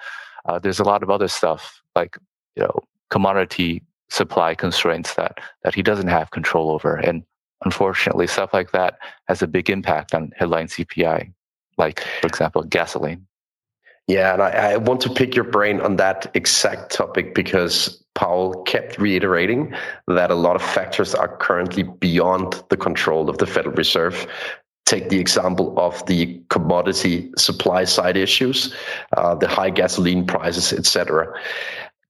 Uh, 0.45 0.59
there's 0.59 0.81
a 0.81 0.85
lot 0.85 1.02
of 1.02 1.11
other 1.11 1.29
stuff 1.29 1.83
like 1.95 2.17
you 2.57 2.62
know 2.62 2.81
commodity 3.11 3.83
supply 4.11 4.55
constraints 4.55 5.14
that 5.14 5.38
that 5.64 5.75
he 5.75 5.83
doesn't 5.83 6.09
have 6.09 6.31
control 6.31 6.71
over, 6.71 6.97
and 6.97 7.23
unfortunately, 7.64 8.26
stuff 8.26 8.52
like 8.52 8.73
that 8.73 8.99
has 9.29 9.43
a 9.43 9.47
big 9.47 9.71
impact 9.71 10.14
on 10.14 10.33
headline 10.37 10.67
CPI, 10.67 11.33
like 11.79 12.00
for 12.21 12.26
example, 12.26 12.62
gasoline. 12.62 13.26
Yeah, 14.09 14.33
and 14.33 14.43
I, 14.43 14.73
I, 14.73 14.76
want 14.79 15.00
to 15.02 15.11
pick 15.11 15.37
your 15.37 15.45
brain 15.45 15.81
on 15.81 15.95
that 15.97 16.29
exact 16.35 16.91
topic 16.91 17.37
because 17.37 18.02
Powell 18.14 18.62
kept 18.64 18.99
reiterating 18.99 19.73
that 20.09 20.31
a 20.31 20.35
lot 20.35 20.57
of 20.57 20.62
factors 20.62 21.14
are 21.14 21.37
currently 21.37 21.85
beyond 21.85 22.62
the 22.69 22.76
control 22.76 23.31
of 23.31 23.38
the 23.38 23.47
Federal 23.47 23.76
Reserve. 23.76 24.26
Take 24.85 25.09
the 25.09 25.21
example 25.21 25.75
of 25.79 26.05
the 26.07 26.43
commodity 26.51 27.31
supply 27.37 27.85
side 27.85 28.17
issues, 28.17 28.75
uh, 29.17 29.35
the 29.35 29.49
high 29.49 29.71
gasoline 29.71 30.27
prices, 30.27 30.73
etc. 30.73 31.33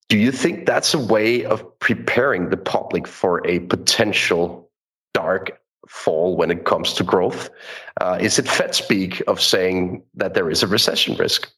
Do 0.08 0.18
you 0.18 0.32
think 0.32 0.66
that's 0.66 0.94
a 0.94 0.98
way 0.98 1.44
of 1.44 1.78
preparing 1.78 2.50
the 2.50 2.56
public 2.56 3.06
for 3.06 3.46
a 3.46 3.60
potential 3.60 4.70
dark 5.14 5.58
fall 5.88 6.36
when 6.36 6.50
it 6.50 6.64
comes 6.64 6.92
to 6.94 7.04
growth? 7.04 7.50
Uh, 8.00 8.18
is 8.20 8.38
it 8.38 8.48
Fed 8.48 8.74
speak 8.74 9.22
of 9.26 9.40
saying 9.40 10.02
that 10.14 10.34
there 10.34 10.50
is 10.50 10.62
a 10.62 10.66
recession 10.66 11.16
risk? 11.16 11.50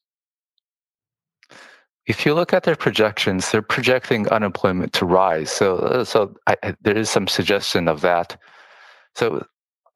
If 2.06 2.26
you 2.26 2.35
look 2.35 2.52
at 2.52 2.64
their 2.64 2.76
projections, 2.76 3.50
they're 3.50 3.62
projecting 3.62 4.28
unemployment 4.28 4.92
to 4.94 5.06
rise. 5.06 5.50
So, 5.50 5.76
uh, 5.78 6.04
so 6.04 6.35
I, 6.47 6.56
there 6.83 6.97
is 6.97 7.09
some 7.09 7.26
suggestion 7.26 7.88
of 7.88 8.02
that. 8.02 8.37
So, 9.14 9.47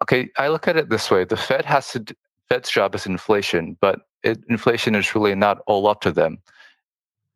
okay, 0.03 0.31
I 0.39 0.49
look 0.49 0.69
at 0.69 0.77
it 0.77 0.91
this 0.91 1.11
way: 1.11 1.25
the 1.25 1.37
Fed 1.37 1.65
has 1.65 1.93
to. 1.93 2.05
Fed's 2.49 2.71
job 2.71 2.95
is 2.95 3.05
inflation, 3.05 3.77
but 3.81 4.01
it, 4.23 4.39
inflation 4.49 4.95
is 4.95 5.15
really 5.15 5.35
not 5.35 5.59
all 5.67 5.87
up 5.87 6.01
to 6.01 6.13
them, 6.13 6.39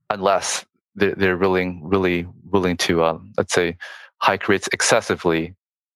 unless 0.09 0.65
they're, 0.95 1.15
they're 1.15 1.37
willing, 1.37 1.81
really 1.85 2.27
willing 2.51 2.77
to, 2.79 3.03
uh, 3.03 3.19
let's 3.37 3.53
say, 3.53 3.77
hike 4.19 4.49
rates 4.49 4.69
excessively 4.73 5.55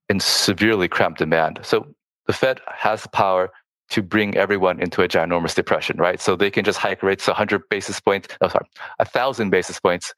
and 0.08 0.22
severely 0.22 0.88
cramp 0.88 1.18
demand. 1.18 1.60
So 1.62 1.86
the 2.26 2.32
Fed 2.32 2.60
has 2.74 3.02
the 3.02 3.08
power 3.08 3.50
to 3.90 4.02
bring 4.02 4.36
everyone 4.36 4.80
into 4.80 5.02
a 5.02 5.08
ginormous 5.08 5.54
depression, 5.54 5.96
right? 5.96 6.20
So 6.20 6.34
they 6.34 6.50
can 6.50 6.64
just 6.64 6.78
hike 6.78 7.02
rates 7.02 7.26
100 7.26 7.68
basis 7.68 8.00
points, 8.00 8.28
oh, 8.40 8.48
sorry, 8.48 8.66
1,000 8.98 9.50
basis 9.50 9.78
points. 9.78 10.12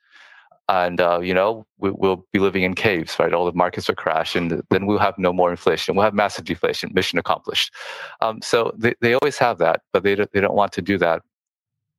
And, 0.68 1.00
uh, 1.00 1.20
you 1.20 1.32
know, 1.32 1.66
we, 1.78 1.90
will 1.90 2.26
be 2.32 2.38
living 2.38 2.62
in 2.62 2.74
caves, 2.74 3.18
right? 3.18 3.32
All 3.32 3.46
the 3.46 3.52
markets 3.52 3.88
will 3.88 3.94
crash 3.94 4.36
and 4.36 4.62
then 4.70 4.86
we'll 4.86 4.98
have 4.98 5.16
no 5.16 5.32
more 5.32 5.50
inflation. 5.50 5.94
We'll 5.94 6.04
have 6.04 6.14
massive 6.14 6.44
deflation, 6.44 6.90
mission 6.92 7.18
accomplished. 7.18 7.72
Um, 8.20 8.42
so 8.42 8.74
they, 8.76 8.94
they 9.00 9.14
always 9.14 9.38
have 9.38 9.58
that, 9.58 9.80
but 9.92 10.02
they 10.02 10.14
don't, 10.14 10.30
they 10.32 10.40
don't 10.40 10.54
want 10.54 10.72
to 10.72 10.82
do 10.82 10.98
that. 10.98 11.22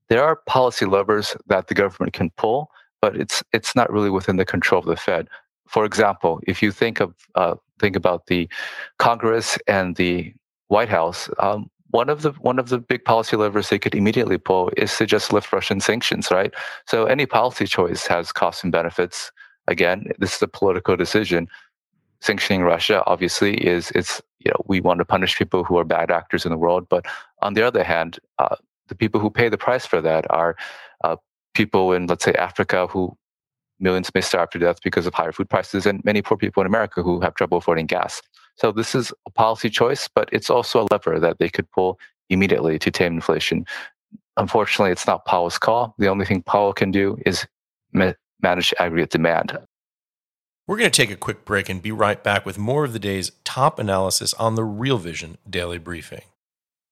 There 0.08 0.24
are 0.24 0.36
policy 0.36 0.86
levers 0.86 1.36
that 1.48 1.68
the 1.68 1.74
government 1.74 2.14
can 2.14 2.30
pull, 2.32 2.70
but 3.02 3.16
it's, 3.16 3.44
it's 3.54 3.76
not 3.76 3.92
really 3.92 4.10
within 4.10 4.38
the 4.38 4.46
control 4.46 4.80
of 4.80 4.86
the 4.86 4.96
Fed. 4.96 5.30
For 5.68 5.84
example, 5.86 6.40
if 6.46 6.62
you 6.62 6.72
think 6.72 7.00
of, 7.00 7.16
uh, 7.36 7.56
think 7.80 7.96
about 7.96 8.28
the 8.28 8.50
Congress 8.98 9.58
and 9.68 9.96
the 9.96 10.34
White 10.68 10.90
House, 10.90 11.30
um, 11.40 11.70
one 11.92 12.10
of 12.10 12.22
the 12.22 12.32
one 12.34 12.60
of 12.60 12.70
the 12.70 12.78
big 12.80 13.04
policy 13.04 13.36
levers 13.36 13.70
they 13.70 13.80
could 13.80 13.96
immediately 13.96 14.38
pull 14.38 14.72
is 14.78 14.96
to 14.98 15.06
just 15.06 15.34
lift 15.34 15.52
Russian 15.52 15.80
sanctions, 15.80 16.32
right? 16.32 16.54
So 16.86 17.06
any 17.06 17.26
policy 17.26 17.66
choice 17.66 18.06
has 18.08 18.32
costs 18.32 18.64
and 18.64 18.72
benefits. 18.72 19.32
Again, 19.68 20.12
this 20.20 20.36
is 20.36 20.42
a 20.42 20.48
political 20.48 20.96
decision. 20.96 21.48
Sanctioning 22.22 22.64
Russia 22.64 23.04
obviously 23.06 23.56
is 23.56 23.92
it's 23.92 24.22
you 24.40 24.52
know 24.52 24.62
we 24.68 24.82
want 24.82 25.00
to 25.00 25.06
punish 25.06 25.38
people 25.38 25.64
who 25.64 25.78
are 25.78 25.86
bad 25.86 26.12
actors 26.12 26.46
in 26.46 26.52
the 26.52 26.58
world, 26.58 26.88
but 26.90 27.06
on 27.42 27.54
the 27.54 27.66
other 27.66 27.84
hand, 27.84 28.20
uh, 28.38 28.56
the 28.88 28.96
people 28.96 29.20
who 29.20 29.30
pay 29.30 29.50
the 29.50 29.58
price 29.58 29.86
for 29.86 30.02
that 30.02 30.30
are 30.30 30.56
uh, 31.04 31.16
people 31.54 31.94
in 31.94 32.08
let's 32.08 32.26
say 32.26 32.34
Africa 32.34 32.88
who 32.88 33.16
millions 33.80 34.12
may 34.14 34.22
starve 34.22 34.50
to 34.52 34.60
death 34.60 34.80
because 34.84 35.08
of 35.08 35.14
higher 35.14 35.32
food 35.32 35.50
prices, 35.50 35.86
and 35.86 36.04
many 36.04 36.22
poor 36.22 36.38
people 36.38 36.62
in 36.62 36.68
America 36.68 37.02
who 37.02 37.20
have 37.22 37.34
trouble 37.34 37.58
affording 37.58 37.88
gas. 37.88 38.22
So 38.60 38.74
this 38.74 38.94
is 38.94 39.14
a 39.26 39.30
policy 39.30 39.70
choice, 39.70 40.10
but 40.14 40.28
it's 40.34 40.50
also 40.50 40.82
a 40.82 40.88
lever 40.92 41.18
that 41.20 41.40
they 41.40 41.48
could 41.48 41.72
pull 41.72 41.98
immediately 42.30 42.78
to 42.80 42.92
tame 42.92 43.14
inflation. 43.14 43.66
Unfortunately, 44.36 44.92
it's 44.92 45.08
not 45.08 45.26
Powell's 45.26 45.58
call. 45.58 45.96
The 45.98 46.10
only 46.10 46.26
thing 46.26 46.42
Powell 46.42 46.74
can 46.74 46.92
do 46.92 47.18
is 47.26 47.48
ma- 47.94 48.14
manage 48.42 48.74
aggregate 48.78 49.12
demand. 49.12 49.58
We're 50.68 50.78
going 50.78 50.92
to 50.92 50.96
take 50.96 51.10
a 51.10 51.16
quick 51.16 51.46
break 51.46 51.70
and 51.70 51.82
be 51.82 51.92
right 51.92 52.22
back 52.22 52.46
with 52.46 52.58
more 52.58 52.84
of 52.84 52.94
the 52.94 53.00
day's 53.00 53.32
top 53.44 53.80
analysis 53.80 54.34
on 54.36 54.56
the 54.56 54.64
Real 54.64 54.98
Vision 54.98 55.38
Daily 55.50 55.78
Briefing. 55.78 56.22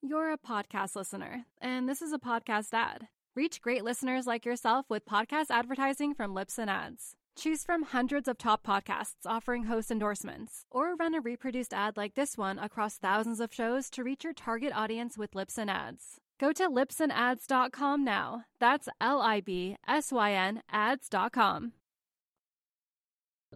You're 0.01 0.31
a 0.31 0.37
podcast 0.37 0.95
listener, 0.95 1.45
and 1.61 1.87
this 1.87 2.01
is 2.01 2.13
a 2.13 2.17
podcast 2.17 2.69
ad. 2.73 3.09
Reach 3.35 3.61
great 3.61 3.83
listeners 3.83 4.25
like 4.25 4.45
yourself 4.45 4.85
with 4.89 5.05
podcast 5.05 5.47
advertising 5.51 6.15
from 6.15 6.33
Libsyn 6.33 6.69
Ads. 6.69 7.16
Choose 7.37 7.63
from 7.63 7.83
hundreds 7.83 8.27
of 8.27 8.39
top 8.39 8.65
podcasts 8.65 9.27
offering 9.27 9.65
host 9.65 9.91
endorsements, 9.91 10.65
or 10.71 10.95
run 10.95 11.13
a 11.13 11.21
reproduced 11.21 11.71
ad 11.71 11.95
like 11.95 12.15
this 12.15 12.35
one 12.35 12.57
across 12.57 12.97
thousands 12.97 13.39
of 13.39 13.53
shows 13.53 13.91
to 13.91 14.03
reach 14.03 14.23
your 14.23 14.33
target 14.33 14.71
audience 14.73 15.19
with 15.19 15.33
Libsyn 15.33 15.69
Ads. 15.69 16.19
Go 16.39 16.51
to 16.53 16.67
libsynads.com 16.67 18.03
now. 18.03 18.45
That's 18.59 18.89
L 18.99 19.21
I 19.21 19.41
B 19.41 19.77
S 19.87 20.11
Y 20.11 20.33
N 20.33 20.63
ads.com. 20.71 21.73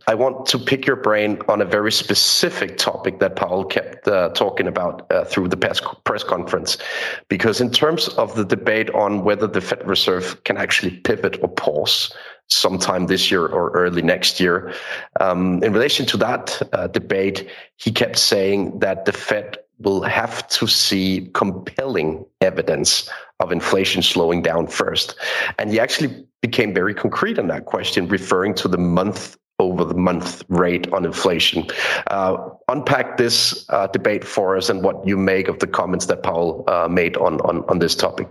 I 0.08 0.16
want 0.16 0.46
to 0.48 0.58
pick 0.58 0.88
your 0.88 0.96
brain 0.96 1.40
on 1.48 1.62
a 1.62 1.66
very 1.66 1.92
specific 1.92 2.78
topic 2.78 3.20
that 3.20 3.36
Powell 3.36 3.66
kept 3.66 4.08
uh, 4.08 4.30
talking 4.30 4.68
about 4.68 5.12
uh, 5.12 5.26
through 5.26 5.50
the 5.50 5.58
press, 5.58 5.82
press 6.06 6.24
conference. 6.24 6.78
Because, 7.28 7.62
in 7.62 7.72
terms 7.72 8.08
of 8.10 8.36
the 8.36 8.46
debate 8.46 8.90
on 8.92 9.24
whether 9.24 9.48
the 9.48 9.62
Fed 9.62 9.86
Reserve 9.88 10.44
can 10.44 10.58
actually 10.58 10.98
pivot 10.98 11.38
or 11.44 11.50
pause 11.50 12.14
sometime 12.52 13.08
this 13.08 13.32
year 13.32 13.48
or 13.48 13.72
early 13.72 14.02
next 14.02 14.40
year, 14.40 14.74
um, 15.20 15.64
in 15.64 15.74
relation 15.74 16.06
to 16.08 16.18
that 16.18 16.62
uh, 16.74 16.88
debate, 16.88 17.50
he 17.78 17.92
kept 17.92 18.18
saying 18.18 18.80
that 18.80 19.06
the 19.06 19.14
Fed 19.14 19.58
will 19.80 20.04
have 20.04 20.48
to 20.48 20.68
see 20.68 21.30
compelling 21.34 22.24
evidence 22.42 23.10
of 23.40 23.52
inflation 23.52 24.02
slowing 24.02 24.42
down 24.42 24.68
first. 24.68 25.16
And 25.58 25.72
he 25.72 25.80
actually 25.80 26.26
became 26.42 26.74
very 26.74 26.94
concrete 26.94 27.40
on 27.40 27.48
that 27.48 27.66
question, 27.66 28.08
referring 28.08 28.54
to 28.56 28.68
the 28.68 28.78
month 28.78 29.38
over 29.60 29.86
the 29.86 29.96
month 29.96 30.44
rate 30.50 30.92
on 30.92 31.06
inflation. 31.06 31.68
Uh, 32.08 32.50
unpack 32.68 33.18
this 33.18 33.66
uh, 33.70 33.88
debate 33.88 34.24
for 34.24 34.58
us 34.58 34.70
and 34.70 34.84
what 34.84 35.08
you 35.08 35.18
make 35.18 35.48
of 35.48 35.60
the 35.60 35.68
comments 35.68 36.08
that 36.08 36.24
Powell 36.24 36.64
uh, 36.68 36.88
made 36.88 37.16
on, 37.18 37.40
on, 37.42 37.64
on 37.70 37.80
this 37.80 37.96
topic. 37.96 38.28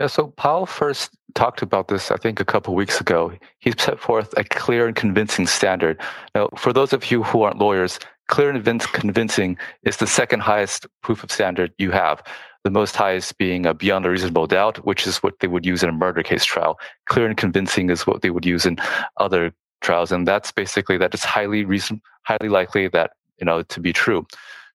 Yeah, 0.00 0.08
so 0.08 0.28
Powell 0.28 0.66
first 0.66 1.16
talked 1.34 1.62
about 1.62 1.88
this, 1.88 2.10
I 2.10 2.16
think, 2.16 2.38
a 2.38 2.44
couple 2.44 2.74
weeks 2.74 3.00
ago. 3.00 3.32
He 3.60 3.72
set 3.78 3.98
forth 3.98 4.34
a 4.36 4.44
clear 4.44 4.86
and 4.86 4.94
convincing 4.94 5.46
standard. 5.46 6.00
Now, 6.34 6.50
for 6.56 6.72
those 6.72 6.92
of 6.92 7.10
you 7.10 7.22
who 7.22 7.42
aren't 7.42 7.58
lawyers, 7.58 7.98
clear 8.28 8.50
and 8.50 8.82
convincing 8.92 9.56
is 9.84 9.96
the 9.96 10.06
second 10.06 10.40
highest 10.40 10.86
proof 11.02 11.22
of 11.22 11.32
standard 11.32 11.72
you 11.78 11.92
have. 11.92 12.22
The 12.64 12.70
most 12.70 12.96
highest 12.96 13.38
being 13.38 13.64
a 13.64 13.72
beyond 13.72 14.04
a 14.04 14.10
reasonable 14.10 14.46
doubt, 14.46 14.84
which 14.84 15.06
is 15.06 15.18
what 15.18 15.38
they 15.40 15.46
would 15.46 15.64
use 15.64 15.82
in 15.82 15.88
a 15.88 15.92
murder 15.92 16.22
case 16.22 16.44
trial. 16.44 16.78
Clear 17.06 17.26
and 17.26 17.36
convincing 17.36 17.90
is 17.90 18.06
what 18.06 18.22
they 18.22 18.30
would 18.30 18.44
use 18.44 18.66
in 18.66 18.76
other 19.18 19.52
trials, 19.80 20.10
and 20.10 20.26
that's 20.26 20.50
basically 20.50 20.98
that 20.98 21.14
it's 21.14 21.24
highly 21.24 21.64
reason, 21.64 22.02
highly 22.24 22.48
likely 22.48 22.88
that 22.88 23.12
you 23.38 23.44
know 23.44 23.62
to 23.62 23.80
be 23.80 23.92
true. 23.92 24.26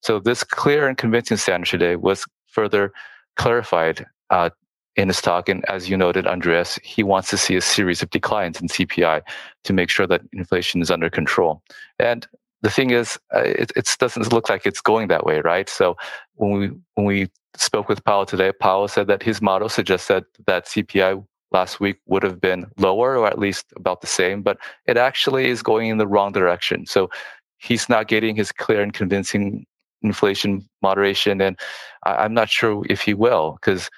So 0.01 0.19
this 0.19 0.43
clear 0.43 0.87
and 0.87 0.97
convincing 0.97 1.37
standard 1.37 1.67
today 1.67 1.97
was 1.97 2.23
further 2.47 2.93
clarified 3.35 4.05
uh, 4.29 4.51
in 4.95 5.07
his 5.07 5.21
talk, 5.21 5.48
and 5.48 5.63
as 5.69 5.89
you 5.89 5.95
noted, 5.95 6.27
Andreas, 6.27 6.77
he 6.83 7.03
wants 7.03 7.29
to 7.29 7.38
see 7.38 7.55
a 7.55 7.62
series 7.62 8.01
of 8.01 8.10
declines 8.10 8.60
in 8.60 8.67
CPI 8.67 9.21
to 9.63 9.74
make 9.74 9.89
sure 9.89 10.05
that 10.07 10.21
inflation 10.33 10.81
is 10.81 10.91
under 10.91 11.10
control. 11.10 11.62
And 11.98 12.27
the 12.62 12.69
thing 12.69 12.91
is, 12.91 13.17
uh, 13.33 13.39
it, 13.39 13.71
it 13.75 13.95
doesn't 14.00 14.31
look 14.31 14.50
like 14.50 14.65
it's 14.65 14.81
going 14.81 15.07
that 15.07 15.25
way, 15.25 15.39
right? 15.41 15.69
So 15.69 15.95
when 16.36 16.51
we 16.51 16.71
when 16.95 17.05
we 17.05 17.29
spoke 17.55 17.89
with 17.89 18.03
Powell 18.03 18.25
today, 18.25 18.51
Powell 18.51 18.88
said 18.88 19.07
that 19.07 19.24
his 19.24 19.41
model 19.41 19.69
suggests 19.69 20.07
that 20.07 20.25
CPI 20.48 21.24
last 21.51 21.79
week 21.79 21.98
would 22.07 22.24
have 22.24 22.39
been 22.39 22.65
lower 22.77 23.17
or 23.17 23.27
at 23.27 23.39
least 23.39 23.65
about 23.75 24.01
the 24.01 24.07
same, 24.07 24.41
but 24.41 24.57
it 24.86 24.98
actually 24.98 25.50
is 25.50 25.62
going 25.62 25.89
in 25.89 25.98
the 25.98 26.07
wrong 26.07 26.31
direction. 26.31 26.86
So 26.86 27.10
he's 27.57 27.89
not 27.89 28.07
getting 28.07 28.36
his 28.36 28.51
clear 28.51 28.81
and 28.81 28.93
convincing 28.93 29.65
inflation 30.01 30.67
moderation, 30.81 31.41
and 31.41 31.60
I, 32.03 32.25
am 32.25 32.33
not 32.33 32.50
sure 32.50 32.83
if 32.89 33.01
he 33.01 33.13
will 33.13 33.57
because 33.62 33.89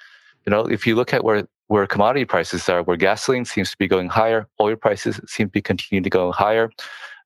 you 0.46 0.50
know 0.50 0.62
if 0.62 0.86
you 0.86 0.96
look 0.96 1.12
at 1.12 1.24
where 1.24 1.46
where 1.68 1.86
commodity 1.86 2.24
prices 2.24 2.68
are, 2.68 2.82
where 2.82 2.96
gasoline 2.96 3.44
seems 3.44 3.70
to 3.70 3.76
be 3.78 3.88
going 3.88 4.08
higher, 4.08 4.46
oil 4.60 4.76
prices 4.76 5.20
seem 5.26 5.46
to 5.46 5.52
be 5.52 5.62
continuing 5.62 6.04
to 6.04 6.10
go 6.10 6.30
higher 6.30 6.70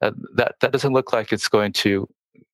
uh, 0.03 0.13
that 0.35 0.55
that 0.61 0.73
doesn't 0.73 0.93
look 0.93 1.13
like 1.13 1.33
it's 1.33 1.49
going 1.49 1.73
to 1.73 2.09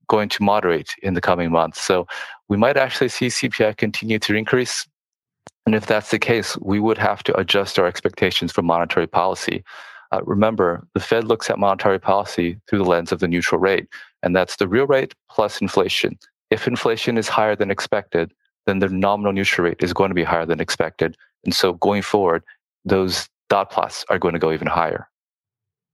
going 0.09 0.29
to 0.29 0.43
moderate 0.43 0.95
in 1.03 1.15
the 1.15 1.21
coming 1.21 1.51
months. 1.51 1.83
So 1.83 2.07
we 2.49 2.57
might 2.57 2.77
actually 2.77 3.09
see 3.09 3.27
CPI 3.27 3.77
continue 3.77 4.19
to 4.19 4.35
increase. 4.35 4.87
And 5.67 5.75
if 5.75 5.87
that's 5.87 6.11
the 6.11 6.19
case, 6.19 6.59
we 6.59 6.79
would 6.79 6.99
have 6.99 7.23
to 7.25 7.39
adjust 7.39 7.79
our 7.79 7.87
expectations 7.87 8.53
for 8.53 8.61
monetary 8.61 9.07
policy. 9.07 9.65
Uh, 10.13 10.21
remember, 10.25 10.87
the 10.93 11.01
Fed 11.01 11.25
looks 11.25 11.49
at 11.49 11.59
monetary 11.59 11.99
policy 11.99 12.61
through 12.69 12.79
the 12.79 12.85
lens 12.85 13.13
of 13.13 13.21
the 13.21 13.29
neutral 13.29 13.59
rate, 13.59 13.89
and 14.23 14.37
that's 14.37 14.57
the 14.57 14.69
real 14.69 14.87
rate 14.87 15.15
plus 15.31 15.61
inflation. 15.61 16.19
if 16.51 16.69
inflation 16.69 17.17
is 17.17 17.29
higher 17.29 17.57
than 17.57 17.71
expected, 17.71 18.33
then 18.67 18.79
the 18.79 18.89
nominal 18.89 19.33
neutral 19.33 19.67
rate 19.67 19.77
is 19.81 19.93
going 19.93 20.11
to 20.11 20.15
be 20.15 20.25
higher 20.25 20.47
than 20.47 20.61
expected. 20.61 21.17
And 21.45 21.55
so 21.55 21.75
going 21.75 22.03
forward, 22.03 22.43
those 22.85 23.29
dot 23.49 23.71
plots 23.71 24.05
are 24.09 24.19
going 24.19 24.35
to 24.35 24.41
go 24.41 24.53
even 24.53 24.67
higher. 24.67 25.09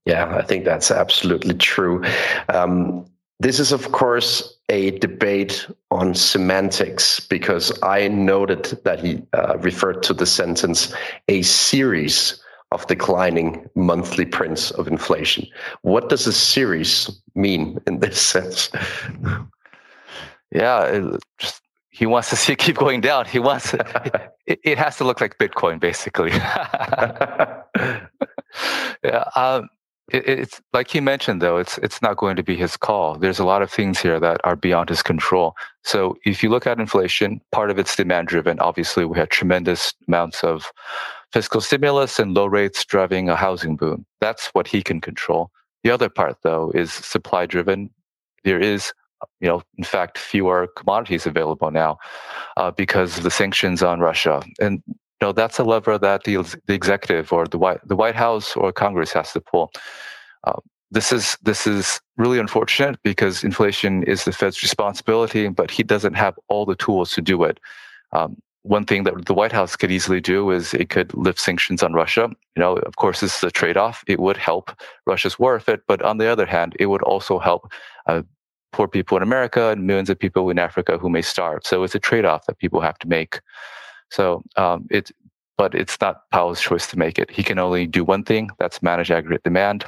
Yeah, 0.07 0.35
I 0.35 0.43
think 0.43 0.65
that's 0.65 0.91
absolutely 0.91 1.55
true. 1.55 2.03
Um, 2.49 3.07
this 3.39 3.59
is, 3.59 3.73
of 3.73 3.93
course, 3.93 4.57
a 4.69 4.99
debate 4.99 5.67
on 5.91 6.15
semantics 6.15 7.21
because 7.21 7.73
I 7.83 8.09
noted 8.09 8.79
that 8.85 9.01
he 9.01 9.23
uh, 9.33 9.57
referred 9.59 10.03
to 10.05 10.15
the 10.15 10.27
sentence 10.27 10.95
a 11.29 11.43
series 11.43 12.43
of 12.73 12.87
declining 12.87 13.69
monthly 13.75 14.27
prints 14.27 14.71
of 14.73 14.87
inflation. 14.87 15.47
What 15.83 16.09
does 16.09 16.27
a 16.27 16.33
series 16.33 17.11
mean 17.35 17.81
in 17.87 18.01
this 18.01 18.21
sense? 18.21 18.71
Yeah, 20.53 20.85
it 20.87 21.23
just 21.39 21.63
he 22.01 22.07
wants 22.07 22.31
to 22.31 22.37
see 22.37 22.55
it 22.55 22.59
keep 22.59 22.79
going 22.79 23.03
down. 23.03 23.27
He 23.27 23.39
wants 23.39 23.75
it, 23.75 24.59
it 24.65 24.79
has 24.79 24.97
to 24.97 25.05
look 25.05 25.21
like 25.21 25.37
Bitcoin, 25.37 25.79
basically. 25.79 26.31
yeah, 29.05 29.25
um, 29.37 29.69
it, 30.11 30.27
it's 30.27 30.63
like 30.73 30.89
he 30.89 31.01
mentioned, 31.01 31.43
though. 31.43 31.59
It's 31.59 31.77
it's 31.77 32.01
not 32.01 32.17
going 32.17 32.37
to 32.37 32.43
be 32.43 32.57
his 32.57 32.79
call. 32.79 33.17
There's 33.17 33.39
a 33.39 33.45
lot 33.45 33.61
of 33.61 33.71
things 33.71 34.01
here 34.01 34.19
that 34.19 34.41
are 34.45 34.57
beyond 34.57 34.89
his 34.89 35.03
control. 35.03 35.55
So 35.85 36.17
if 36.25 36.43
you 36.43 36.49
look 36.49 36.67
at 36.67 36.81
inflation, 36.81 37.43
part 37.53 37.71
of 37.71 37.79
it's 37.79 37.95
demand 37.95 38.29
driven. 38.29 38.59
Obviously, 38.61 39.05
we 39.05 39.19
had 39.19 39.29
tremendous 39.29 39.93
amounts 40.09 40.43
of 40.43 40.73
fiscal 41.35 41.61
stimulus 41.61 42.19
and 42.19 42.33
low 42.33 42.47
rates 42.47 42.83
driving 42.83 43.29
a 43.29 43.37
housing 43.37 43.77
boom. 43.77 44.07
That's 44.23 44.47
what 44.55 44.67
he 44.67 44.83
can 44.83 45.03
control. 45.03 45.51
The 45.85 45.91
other 45.91 46.09
part, 46.09 46.39
though, 46.45 46.73
is 46.75 46.95
supply 46.95 47.45
driven. 47.45 47.91
There 48.43 48.59
is 48.59 48.95
you 49.41 49.49
know, 49.49 49.63
in 49.77 49.85
fact, 49.85 50.19
fewer 50.19 50.69
commodities 50.77 51.27
available 51.27 51.71
now 51.71 51.99
uh, 52.57 52.71
because 52.71 53.19
of 53.19 53.25
the 53.25 53.31
sanctions 53.31 53.83
on 53.83 54.01
Russia. 54.01 54.43
And 54.61 54.83
you 54.87 55.27
know, 55.27 55.33
that's 55.33 55.59
a 55.59 55.65
lever 55.65 55.99
that 55.99 56.25
the, 56.25 56.37
the 56.67 56.75
executive 56.75 57.33
or 57.33 57.47
the 57.47 57.59
White, 57.59 57.87
the 57.87 57.97
White 57.97 58.17
House 58.17 58.57
or 58.57 58.73
Congress 58.73 59.13
has 59.13 59.33
to 59.33 59.41
pull. 59.41 59.71
Uh, 60.45 60.61
this 60.91 61.13
is 61.13 61.37
this 61.43 61.67
is 61.67 62.01
really 62.17 62.39
unfortunate 62.39 62.99
because 63.03 63.45
inflation 63.45 64.03
is 64.05 64.25
the 64.25 64.33
Fed's 64.33 64.63
responsibility, 64.63 65.49
but 65.49 65.71
he 65.71 65.83
doesn't 65.83 66.15
have 66.15 66.39
all 66.49 66.67
the 66.67 66.75
tools 66.75 67.13
to 67.13 67.21
do 67.21 67.45
it. 67.45 67.61
Um, 68.13 68.37
one 68.63 68.85
thing 68.85 69.05
that 69.05 69.25
the 69.25 69.35
White 69.35 69.53
House 69.53 69.77
could 69.77 69.91
easily 69.91 70.21
do 70.21 70.51
is 70.51 70.75
it 70.75 70.91
could 70.91 71.15
lift 71.15 71.39
sanctions 71.39 71.83
on 71.83 71.95
Russia. 71.95 72.29
You 72.57 72.61
know, 72.61 72.77
of 72.77 72.97
course, 72.97 73.21
this 73.21 73.37
is 73.37 73.45
a 73.45 73.51
trade-off. 73.51 74.05
It 74.07 74.21
would 74.21 74.37
help 74.37 74.71
Russia's 75.07 75.39
war 75.39 75.57
effort, 75.57 75.83
but 75.87 76.03
on 76.03 76.19
the 76.19 76.27
other 76.27 76.45
hand, 76.45 76.77
it 76.79 76.87
would 76.87 77.03
also 77.03 77.39
help 77.39 77.73
uh, 78.07 78.23
poor 78.73 78.89
people 78.89 79.17
in 79.17 79.23
America 79.23 79.71
and 79.71 79.87
millions 79.87 80.11
of 80.11 80.19
people 80.19 80.51
in 80.51 80.59
Africa 80.59 80.99
who 80.99 81.11
may 81.11 81.23
starve. 81.23 81.63
So 81.65 81.83
it's 81.83 81.95
a 81.95 81.99
trade-off 81.99 82.47
that 82.47 82.59
people 82.59 82.81
have 82.81 82.99
to 82.99 83.09
make. 83.09 83.41
So 84.11 84.43
um, 84.57 84.87
it's 84.91 85.13
but 85.57 85.75
it's 85.75 86.01
not 86.01 86.29
Powell's 86.31 86.61
choice 86.61 86.87
to 86.87 86.99
make 86.99 87.19
it. 87.19 87.31
He 87.31 87.43
can 87.43 87.59
only 87.59 87.87
do 87.87 88.03
one 88.05 88.25
thing: 88.25 88.51
that's 88.59 88.83
manage 88.83 89.11
aggregate 89.11 89.45
demand. 89.45 89.85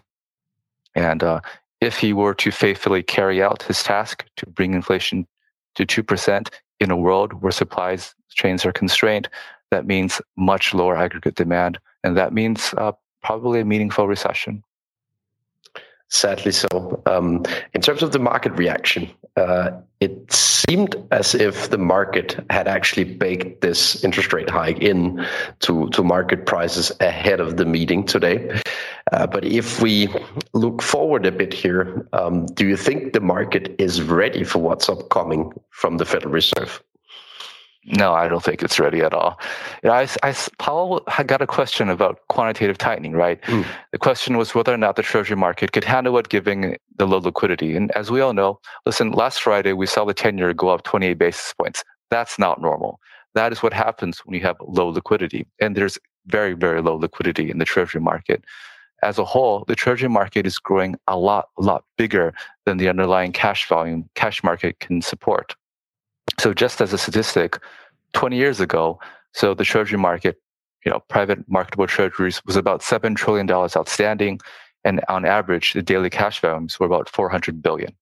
And 0.95 1.23
uh, 1.23 1.41
if 1.81 1.97
he 1.97 2.13
were 2.13 2.35
to 2.35 2.51
faithfully 2.51 3.03
carry 3.03 3.43
out 3.43 3.63
his 3.63 3.83
task 3.83 4.25
to 4.37 4.47
bring 4.47 4.75
inflation 4.75 5.27
to 5.75 5.87
two 5.87 6.03
percent 6.03 6.51
in 6.79 6.91
a 6.91 6.97
world 6.97 7.33
where 7.41 7.53
supplies 7.53 8.15
chains 8.31 8.67
are 8.67 8.73
constrained, 8.73 9.29
that 9.71 9.87
means 9.87 10.21
much 10.37 10.75
lower 10.75 10.97
aggregate 10.97 11.37
demand, 11.37 11.79
and 12.05 12.17
that 12.17 12.33
means 12.33 12.75
uh, 12.77 12.93
probably 13.23 13.61
a 13.61 13.65
meaningful 13.65 14.07
recession. 14.07 14.63
Sadly 16.13 16.53
so. 16.53 17.03
Um, 17.07 17.43
in 17.73 17.81
terms 17.81 18.03
of 18.03 18.13
the 18.13 18.19
market 18.19 18.53
reaction, 18.53 19.11
uh, 19.39 19.71
it 19.99 20.31
seemed 20.31 20.95
as 21.11 21.35
if 21.35 21.71
the 21.71 21.79
market 21.79 22.39
had 22.51 22.69
actually 22.69 23.05
baked 23.05 23.63
this 23.63 24.05
interest 24.05 24.31
rate 24.35 24.51
hike 24.51 24.79
in 24.81 25.25
to, 25.61 25.89
to 25.89 26.05
market 26.05 26.45
prices 26.45 26.93
ahead 27.01 27.41
of 27.41 27.57
the 27.57 27.65
meeting 27.65 28.05
today. 28.05 28.61
Uh, 29.11 29.27
but 29.27 29.43
if 29.43 29.81
we 29.81 30.07
look 30.53 30.83
forward 30.83 31.25
a 31.25 31.33
bit 31.33 31.55
here, 31.55 32.07
um, 32.13 32.45
do 32.45 32.67
you 32.67 32.77
think 32.77 33.15
the 33.15 33.21
market 33.21 33.75
is 33.79 34.03
ready 34.03 34.45
for 34.45 34.59
what's 34.59 34.91
upcoming 34.91 35.51
from 35.71 35.97
the 35.97 36.05
Federal 36.05 36.35
Reserve? 36.35 36.83
No, 37.85 38.13
I 38.13 38.29
don't 38.29 38.43
think 38.43 38.63
it's 38.63 38.79
ready 38.79 39.01
at 39.01 39.13
all. 39.13 39.41
I, 39.83 40.09
I, 40.23 40.35
Powell 40.59 41.03
had 41.09 41.27
got 41.27 41.43
a 41.43 41.49
question 41.49 41.89
about 41.89 42.21
quantitative 42.29 42.79
tightening, 42.79 43.13
right? 43.13 43.43
Mm. 43.43 43.67
The 43.91 43.99
question 43.99 44.37
was 44.37 44.55
whether 44.55 44.73
or 44.73 44.77
not 44.77 44.95
the 44.95 45.03
Treasury 45.03 45.37
market 45.37 45.73
could 45.73 45.83
handle 45.83 46.17
it 46.19 46.29
given 46.29 46.77
the 46.97 47.07
low 47.07 47.19
liquidity. 47.19 47.75
And 47.75 47.91
as 47.93 48.09
we 48.09 48.21
all 48.21 48.35
know, 48.35 48.61
listen, 48.87 49.11
last 49.11 49.43
Friday 49.43 49.73
we 49.73 49.87
saw 49.87 50.05
the 50.05 50.15
10 50.15 50.39
year 50.39 50.55
go 50.55 50.69
up 50.69 50.85
28 50.85 51.15
basis 51.15 51.53
points. 51.59 51.83
That's 52.09 52.39
not 52.39 52.63
normal. 52.63 53.01
That 53.35 53.51
is 53.51 53.63
what 53.63 53.73
happens 53.73 54.21
when 54.21 54.35
you 54.35 54.43
have 54.43 54.57
low 54.61 54.89
liquidity. 54.89 55.47
And 55.61 55.77
there's 55.77 55.99
very, 56.27 56.53
very 56.53 56.83
low 56.83 56.95
liquidity 56.95 57.51
in 57.51 57.59
the 57.59 57.65
Treasury 57.65 58.01
market. 58.01 58.45
As 59.03 59.19
a 59.19 59.25
whole, 59.25 59.65
the 59.67 59.75
Treasury 59.75 60.09
market 60.09 60.47
is 60.47 60.61
growing 60.61 60.95
a 61.09 61.19
lot, 61.19 61.49
a 61.59 61.63
lot 61.63 61.85
bigger 61.99 62.33
than 62.65 62.77
the 62.77 62.89
underlying 62.89 63.33
cash 63.33 63.67
volume 63.67 64.09
cash 64.15 64.45
market 64.45 64.79
can 64.79 65.03
support. 65.03 65.57
So 66.39 66.53
just 66.53 66.81
as 66.81 66.93
a 66.93 66.99
statistic, 66.99 67.59
20 68.13 68.37
years 68.37 68.61
ago, 68.61 69.01
so 69.33 69.55
the 69.55 69.65
treasury 69.65 69.99
market, 69.99 70.41
you 70.85 70.91
know, 70.91 71.01
private 71.09 71.49
marketable 71.49 71.87
treasuries 71.87 72.43
was 72.45 72.57
about 72.57 72.81
$7 72.81 73.17
trillion 73.17 73.51
outstanding. 73.51 74.41
And 74.85 75.01
on 75.09 75.25
average, 75.25 75.73
the 75.73 75.83
daily 75.83 76.11
cash 76.11 76.41
volumes 76.41 76.79
were 76.79 76.87
about 76.87 77.09
400 77.09 77.63
billion. 77.63 77.93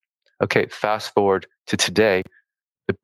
Okay, 0.43 0.67
fast 0.67 1.13
forward 1.13 1.47
to 1.67 1.77
today, 1.77 2.23
the 2.89 2.97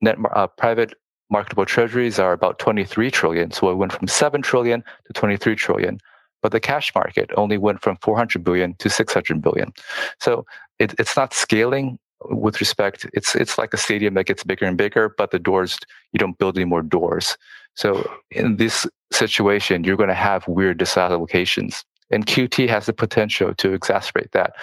net 0.00 0.16
uh, 0.34 0.46
private 0.46 0.94
marketable 1.30 1.66
treasuries 1.66 2.18
are 2.18 2.32
about 2.32 2.58
23 2.58 3.10
trillion. 3.10 3.50
So 3.50 3.70
it 3.70 3.74
went 3.74 3.92
from 3.92 4.08
7 4.08 4.42
trillion 4.42 4.82
to 5.06 5.12
23 5.12 5.54
trillion. 5.56 5.98
But 6.42 6.52
the 6.52 6.60
cash 6.60 6.92
market 6.94 7.30
only 7.36 7.58
went 7.58 7.82
from 7.82 7.98
400 8.00 8.42
billion 8.42 8.74
to 8.78 8.88
600 8.88 9.42
billion. 9.42 9.72
So 10.20 10.46
it, 10.78 10.94
it's 10.98 11.16
not 11.16 11.34
scaling 11.34 11.98
with 12.26 12.60
respect 12.60 13.06
it's 13.14 13.34
it's 13.34 13.56
like 13.56 13.72
a 13.72 13.78
stadium 13.78 14.14
that 14.14 14.26
gets 14.26 14.44
bigger 14.44 14.66
and 14.66 14.76
bigger 14.76 15.08
but 15.16 15.30
the 15.30 15.38
doors 15.38 15.78
you 16.12 16.18
don't 16.18 16.38
build 16.38 16.56
any 16.56 16.64
more 16.64 16.82
doors. 16.82 17.36
So 17.74 18.10
in 18.30 18.56
this 18.56 18.86
situation 19.12 19.84
you're 19.84 19.96
going 19.96 20.08
to 20.08 20.14
have 20.14 20.46
weird 20.46 20.78
disallocations 20.78 21.84
and 22.10 22.26
qt 22.26 22.68
has 22.68 22.86
the 22.86 22.92
potential 22.92 23.54
to 23.54 23.76
exacerbate 23.78 24.32
that. 24.32 24.54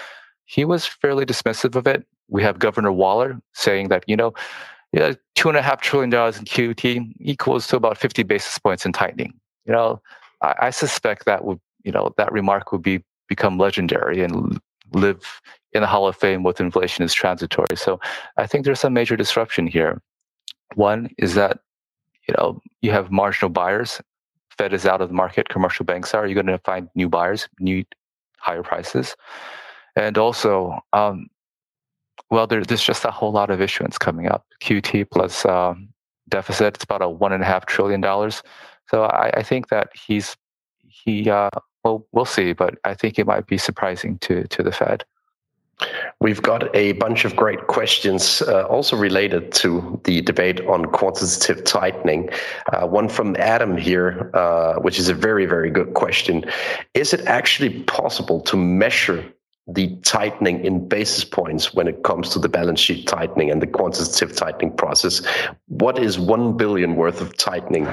He 0.45 0.63
was 0.63 0.85
fairly 0.85 1.25
dismissive 1.25 1.75
of 1.75 1.87
it. 1.87 2.05
We 2.29 2.41
have 2.43 2.59
governor 2.59 2.91
waller 2.91 3.39
saying 3.53 3.89
that 3.89 4.03
you 4.07 4.15
know 4.15 4.33
yeah, 4.93 5.13
two 5.35 5.49
and 5.49 5.57
a 5.57 5.61
half 5.61 5.81
trillion 5.81 6.09
dollars 6.09 6.37
in 6.37 6.45
qt 6.45 7.13
equals 7.19 7.67
to 7.67 7.75
about 7.75 7.97
50 7.97 8.23
basis 8.23 8.57
points 8.57 8.85
in 8.85 8.93
tightening. 8.93 9.33
You 9.65 9.73
know 9.73 10.01
I, 10.41 10.55
I 10.59 10.69
suspect 10.69 11.25
that 11.25 11.43
would 11.43 11.59
you 11.83 11.91
know 11.91 12.13
that 12.17 12.31
remark 12.31 12.71
would 12.71 12.83
be 12.83 13.03
become 13.27 13.57
legendary 13.57 14.21
and 14.21 14.59
live 14.93 15.41
in 15.73 15.82
the 15.82 15.88
Hall 15.88 16.08
of 16.08 16.15
Fame 16.15 16.43
with 16.43 16.60
inflation 16.60 17.04
is 17.04 17.13
transitory. 17.13 17.76
So 17.76 18.00
I 18.38 18.47
think 18.47 18.65
there's 18.65 18.80
some 18.80 18.93
major 18.93 19.15
disruption 19.15 19.67
here. 19.67 20.02
One 20.76 21.10
is 21.17 21.36
that 21.36 21.60
you 22.28 22.34
know 22.38 22.62
you 22.82 22.91
have 22.91 23.12
marginal 23.12 23.50
buyers. 23.50 24.02
Fed 24.58 24.73
is 24.73 24.86
out 24.86 25.02
of 25.02 25.10
the 25.10 25.13
market. 25.13 25.50
Commercial 25.50 25.86
banks 25.86 26.13
are. 26.13 26.26
You're 26.26 26.41
going 26.41 26.47
to 26.47 26.58
find 26.60 26.89
new 26.95 27.08
buyers, 27.08 27.47
new 27.60 27.84
higher 28.39 28.63
prices, 28.63 29.15
and 29.95 30.17
also, 30.17 30.80
um, 30.93 31.28
well, 32.32 32.47
there, 32.47 32.63
there's 32.63 32.84
just 32.84 33.06
a 33.06 33.12
whole 33.12 33.32
lot 33.32 33.50
of 33.52 33.62
issuance 33.62 33.97
coming 33.97 34.28
up. 34.28 34.45
QT 34.62 35.10
plus 35.12 35.45
um, 35.45 35.89
deficit. 36.30 36.76
It's 36.76 36.84
about 36.84 37.02
a 37.02 37.10
one 37.10 37.34
and 37.34 37.43
a 37.43 37.45
half 37.45 37.65
trillion 37.65 38.02
dollars. 38.02 38.41
So 38.89 39.04
I, 39.04 39.32
I 39.36 39.43
think 39.43 39.69
that 39.69 39.89
he's 39.93 40.36
he. 40.88 41.30
Uh, 41.30 41.50
well, 41.88 42.06
we'll 42.12 42.26
see, 42.26 42.52
but 42.52 42.76
I 42.84 42.93
think 42.93 43.17
it 43.17 43.26
might 43.26 43.47
be 43.47 43.58
surprising 43.58 44.17
to 44.19 44.43
to 44.47 44.62
the 44.62 44.71
Fed. 44.71 45.06
We've 46.19 46.41
got 46.41 46.76
a 46.76 46.93
bunch 46.93 47.23
of 47.23 47.36
great 47.36 47.67
questions 47.67 48.41
uh, 48.41 48.63
also 48.63 48.97
related 48.97 49.52
to 49.62 50.02
the 50.04 50.21
debate 50.21 50.60
on 50.62 50.86
quantitative 50.86 51.63
tightening. 51.63 52.30
Uh, 52.73 52.88
one 52.88 53.08
from 53.08 53.36
Adam 53.38 53.78
here, 53.78 54.32
uh, 54.34 54.80
which 54.80 54.97
is 54.97 55.08
a 55.08 55.13
very, 55.13 55.45
very 55.45 55.69
good 55.69 55.93
question. 55.93 56.43
Is 56.95 57.13
it 57.13 57.21
actually 57.28 57.84
possible 57.84 58.41
to 58.41 58.58
measure 58.58 59.23
the 59.67 59.95
tightening 59.97 60.65
in 60.65 60.88
basis 60.88 61.23
points 61.23 61.76
when 61.76 61.88
it 61.88 62.04
comes 62.04 62.30
to 62.30 62.39
the 62.39 62.50
balance 62.50 62.80
sheet 62.80 63.06
tightening 63.08 63.52
and 63.52 63.62
the 63.62 63.67
quantitative 63.67 64.36
tightening 64.36 64.76
process? 64.76 65.21
What 65.67 66.00
is 66.00 66.17
1 66.17 66.58
billion 66.58 66.95
worth 66.95 67.21
of 67.21 67.38
tightening 67.38 67.88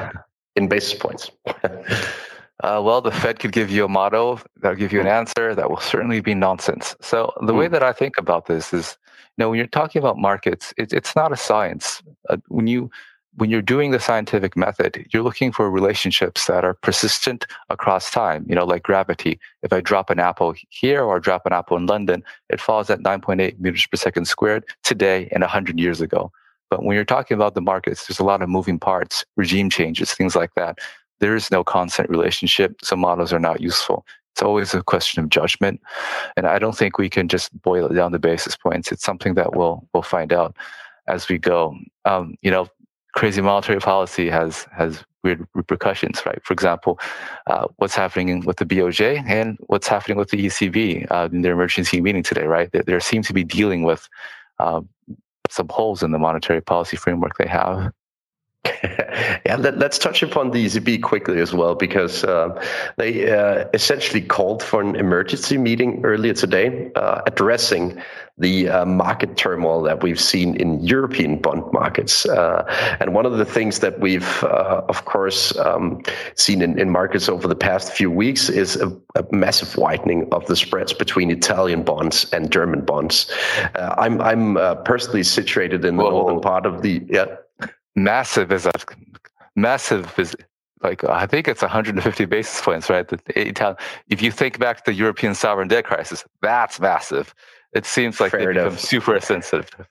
in 0.57 0.69
basis 0.69 0.95
points? 0.95 1.31
Uh, 2.65 2.81
well, 2.81 3.03
the 3.03 3.11
Fed 3.11 3.39
could 3.41 3.53
give 3.53 3.71
you 3.71 3.85
a 3.85 3.89
motto 3.89 4.41
that'll 4.63 4.75
give 4.75 4.91
you 4.91 4.99
an 4.99 5.07
answer 5.07 5.55
that 5.55 5.69
will 5.69 5.81
certainly 5.81 6.23
be 6.23 6.35
nonsense. 6.35 6.97
So 7.03 7.31
the 7.43 7.53
mm. 7.53 7.59
way 7.59 7.67
hmm. 7.67 7.73
that 7.73 7.83
I 7.83 7.93
think 7.93 8.15
about 8.17 8.47
this 8.47 8.73
is, 8.73 8.97
you 9.37 9.43
know, 9.43 9.51
when 9.51 9.59
you're 9.59 9.67
talking 9.67 10.01
about 10.01 10.17
markets, 10.17 10.73
it, 10.79 10.91
it's 10.91 11.15
not 11.15 11.31
a 11.31 11.37
science. 11.37 12.03
Uh, 12.31 12.39
when 12.49 12.67
you 12.67 12.91
when 13.37 13.51
you're 13.51 13.61
doing 13.61 13.91
the 13.91 14.01
scientific 14.01 14.57
method, 14.57 15.07
you're 15.13 15.23
looking 15.23 15.53
for 15.53 15.71
relationships 15.71 16.47
that 16.47 16.65
are 16.65 16.73
persistent 16.73 17.47
across 17.69 18.11
time. 18.11 18.47
You 18.49 18.55
know, 18.55 18.65
like 18.65 18.83
gravity. 18.83 19.39
If 19.63 19.71
I 19.71 19.83
drop 19.83 20.09
an 20.09 20.19
apple 20.19 20.55
here 20.71 21.03
or 21.03 21.21
drop 21.21 21.45
an 21.45 21.53
apple 21.53 21.77
in 21.77 21.85
London, 21.85 22.25
it 22.49 22.63
falls 22.63 22.89
at 22.89 23.01
9.8 23.01 23.61
meters 23.61 23.87
per 23.87 23.99
second 23.99 24.25
squared 24.25 24.65
today 24.85 25.29
and 25.33 25.43
100 25.43 25.79
years 25.79 26.01
ago. 26.01 26.33
But 26.71 26.83
when 26.83 26.95
you're 26.95 27.05
talking 27.05 27.35
about 27.35 27.55
the 27.55 27.61
markets, 27.61 28.07
there's 28.07 28.19
a 28.19 28.25
lot 28.25 28.41
of 28.41 28.49
moving 28.49 28.79
parts, 28.79 29.23
regime 29.37 29.69
changes, 29.69 30.15
things 30.15 30.35
like 30.35 30.55
that. 30.55 30.79
There 31.21 31.35
is 31.35 31.51
no 31.51 31.65
constant 31.65 32.11
relationship, 32.11 32.77
so 32.83 32.97
models 32.97 33.33
are 33.33 33.39
not 33.39 33.61
useful. 33.61 34.05
It's 34.33 34.43
always 34.43 34.75
a 34.75 34.83
question 34.83 35.23
of 35.23 35.31
judgment, 35.31 35.81
and 36.37 36.47
I 36.47 36.59
don't 36.59 36.77
think 36.77 36.99
we 36.99 37.09
can 37.09 37.29
just 37.29 37.51
boil 37.63 37.87
it 37.87 37.95
down 37.95 38.13
to 38.13 38.19
basis 38.19 38.57
points. 38.57 38.91
It's 38.91 39.05
something 39.05 39.35
that 39.35 39.55
we'll 39.55 39.87
we'll 39.93 40.03
find 40.03 40.33
out 40.33 40.57
as 41.07 41.29
we 41.29 41.39
go. 41.39 41.77
Um, 42.05 42.35
you 42.43 42.51
know, 42.51 42.67
crazy 43.15 43.41
monetary 43.41 43.79
policy 43.79 44.29
has 44.29 44.67
has 44.77 45.05
weird 45.23 45.47
repercussions, 45.55 46.25
right? 46.27 46.41
For 46.45 46.53
example, 46.53 47.01
uh, 47.47 47.67
what's 47.77 47.95
happening 47.95 48.41
with 48.41 48.59
the 48.59 48.67
BOJ 48.67 49.25
and 49.27 49.57
what's 49.69 49.89
happening 49.89 50.19
with 50.19 50.31
the 50.31 50.47
ECB 50.47 51.11
uh, 51.11 51.29
in 51.33 51.43
their 51.43 51.53
emergency 51.53 52.01
meeting 52.01 52.23
today, 52.23 52.45
right? 52.45 52.71
They, 52.71 52.83
they 52.83 53.01
seem 53.01 53.23
to 53.23 53.33
be 53.33 53.43
dealing 53.43 53.83
with 53.85 54.09
uh, 54.59 54.83
some 55.51 55.69
holes 55.69 56.03
in 56.03 56.13
the 56.13 56.19
monetary 56.19 56.61
policy 56.61 56.97
framework 56.97 57.39
they 57.39 57.49
have. 57.49 57.93
yeah, 59.45 59.57
let, 59.57 59.83
us 59.83 59.99
touch 59.99 60.23
upon 60.23 60.51
the 60.51 60.65
ECB 60.65 61.03
quickly 61.03 61.41
as 61.41 61.53
well, 61.53 61.75
because 61.75 62.25
uh, 62.25 62.63
they 62.97 63.31
uh, 63.31 63.67
essentially 63.75 64.23
called 64.23 64.63
for 64.63 64.81
an 64.81 64.97
emergency 64.97 65.59
meeting 65.59 66.01
earlier 66.05 66.33
today 66.33 66.91
uh, 66.95 67.21
addressing 67.27 68.01
the 68.39 68.69
uh, 68.69 68.85
market 68.85 69.37
turmoil 69.37 69.83
that 69.83 70.03
we've 70.03 70.21
seen 70.21 70.57
in 70.57 70.83
European 70.83 71.39
bond 71.39 71.63
markets. 71.73 72.27
Uh, 72.27 72.65
and 72.99 73.15
one 73.15 73.27
of 73.27 73.39
the 73.39 73.45
things 73.45 73.79
that 73.79 74.01
we've, 74.01 74.43
uh, 74.43 74.83
of 74.89 75.05
course, 75.05 75.57
um, 75.59 76.03
seen 76.35 76.61
in, 76.61 76.77
in, 76.79 76.91
markets 76.91 77.29
over 77.29 77.47
the 77.47 77.55
past 77.55 77.93
few 77.93 78.11
weeks 78.11 78.49
is 78.49 78.77
a, 78.77 78.89
a, 79.15 79.25
massive 79.31 79.77
widening 79.77 80.29
of 80.33 80.45
the 80.47 80.57
spreads 80.57 80.93
between 80.93 81.31
Italian 81.31 81.85
bonds 81.85 82.27
and 82.33 82.51
German 82.51 82.85
bonds. 82.85 83.31
I'm, 83.75 84.21
I'm 84.21 84.57
personally 84.85 85.23
situated 85.23 85.85
in 85.85 85.97
the 85.97 86.03
Whoa. 86.03 86.11
northern 86.11 86.41
part 86.41 86.67
of 86.67 86.83
the 86.83 87.05
yeah 87.09 87.27
massive 87.97 88.53
is 88.53 88.67
a 88.67 88.73
massive 89.57 90.19
is 90.19 90.37
like 90.83 91.03
I 91.05 91.27
think 91.27 91.49
it's 91.49 91.63
150 91.63 92.25
basis 92.27 92.61
points, 92.61 92.91
right? 92.91 93.07
If 93.35 94.23
you 94.23 94.31
think 94.31 94.59
back 94.59 94.79
to 94.79 94.83
the 94.87 94.95
European 94.95 95.35
sovereign 95.35 95.69
debt 95.69 95.85
crisis, 95.85 96.25
that's 96.43 96.79
massive. 96.79 97.35
It 97.73 97.87
seems 97.87 98.21
like 98.21 98.33
Fair 98.33 98.53
they 98.53 98.61
become 98.61 98.77
super 98.77 99.19
sensitive. 99.33 99.89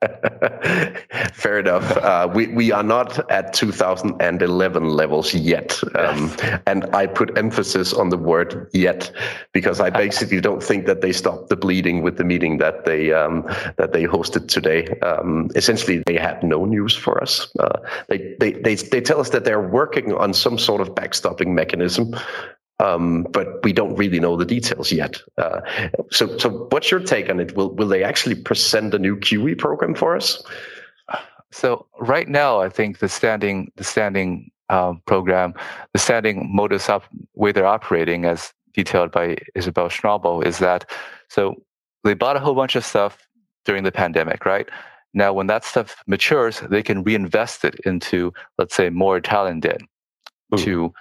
Fair 1.34 1.58
enough. 1.58 1.96
Uh, 1.98 2.28
we 2.34 2.46
we 2.48 2.72
are 2.72 2.82
not 2.82 3.30
at 3.30 3.52
2011 3.52 4.88
levels 4.88 5.34
yet, 5.34 5.78
um, 5.94 6.34
and 6.66 6.86
I 6.94 7.06
put 7.06 7.36
emphasis 7.36 7.92
on 7.92 8.08
the 8.08 8.16
word 8.16 8.68
"yet" 8.72 9.12
because 9.52 9.78
I 9.78 9.90
basically 10.04 10.40
don't 10.40 10.62
think 10.62 10.86
that 10.86 11.02
they 11.02 11.12
stopped 11.12 11.50
the 11.50 11.56
bleeding 11.56 12.02
with 12.02 12.16
the 12.16 12.24
meeting 12.24 12.58
that 12.58 12.86
they 12.86 13.12
um, 13.12 13.42
that 13.76 13.92
they 13.92 14.04
hosted 14.04 14.48
today. 14.48 14.86
Um, 15.00 15.50
essentially, 15.54 16.02
they 16.06 16.16
had 16.16 16.42
no 16.42 16.64
news 16.64 16.96
for 16.96 17.22
us. 17.22 17.52
Uh, 17.58 17.80
they, 18.08 18.34
they 18.40 18.52
they 18.52 18.76
they 18.76 19.02
tell 19.02 19.20
us 19.20 19.30
that 19.30 19.44
they're 19.44 19.68
working 19.68 20.14
on 20.14 20.32
some 20.32 20.58
sort 20.58 20.80
of 20.80 20.94
backstopping 20.94 21.48
mechanism, 21.48 22.16
um, 22.80 23.24
but 23.30 23.62
we 23.62 23.72
don't 23.72 23.94
really 23.96 24.20
know 24.20 24.36
the 24.36 24.44
details 24.44 24.90
yet. 24.90 25.20
Uh, 25.36 25.60
so, 26.10 26.38
so 26.38 26.66
what's 26.70 26.90
your 26.90 27.00
take 27.00 27.28
on 27.28 27.38
it? 27.38 27.54
Will 27.54 27.74
will 27.74 27.88
they 27.88 28.02
actually 28.02 28.36
present 28.36 28.94
a 28.94 28.98
new 28.98 29.16
QE 29.16 29.58
program 29.58 29.94
for 29.94 30.16
us? 30.16 30.42
So 31.52 31.86
right 31.98 32.28
now, 32.28 32.60
I 32.60 32.68
think 32.68 32.98
the 32.98 33.08
standing 33.08 33.70
the 33.76 33.84
standing 33.84 34.50
um, 34.68 35.02
program, 35.06 35.54
the 35.92 35.98
standing 35.98 36.48
modus 36.54 36.88
op 36.88 37.04
way 37.34 37.52
they're 37.52 37.66
operating, 37.66 38.24
as 38.24 38.52
detailed 38.72 39.10
by 39.10 39.36
Isabel 39.54 39.88
Schnabel, 39.88 40.44
is 40.46 40.58
that 40.58 40.88
so 41.28 41.54
they 42.04 42.14
bought 42.14 42.36
a 42.36 42.40
whole 42.40 42.54
bunch 42.54 42.76
of 42.76 42.84
stuff 42.84 43.18
during 43.64 43.84
the 43.84 43.92
pandemic, 43.92 44.46
right? 44.46 44.68
Now, 45.12 45.32
when 45.32 45.48
that 45.48 45.64
stuff 45.64 45.96
matures, 46.06 46.60
they 46.70 46.82
can 46.82 47.02
reinvest 47.02 47.64
it 47.64 47.74
into, 47.84 48.32
let's 48.58 48.76
say, 48.76 48.90
more 48.90 49.16
Italian 49.16 49.58
debt 49.58 49.80
Ooh. 50.54 50.58
to 50.58 50.94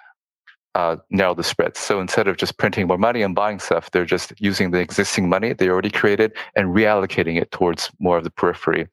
uh, 0.79 0.95
narrow 1.09 1.35
the 1.35 1.43
spreads. 1.43 1.79
So 1.79 1.99
instead 1.99 2.27
of 2.27 2.37
just 2.37 2.57
printing 2.57 2.87
more 2.87 2.97
money 2.97 3.21
and 3.21 3.35
buying 3.35 3.59
stuff, 3.59 3.91
they're 3.91 4.05
just 4.05 4.33
using 4.39 4.71
the 4.71 4.79
existing 4.79 5.27
money 5.27 5.51
they 5.51 5.69
already 5.69 5.89
created 5.89 6.31
and 6.55 6.69
reallocating 6.69 7.41
it 7.41 7.51
towards 7.51 7.91
more 7.99 8.17
of 8.17 8.23
the 8.23 8.29
periphery. 8.29 8.87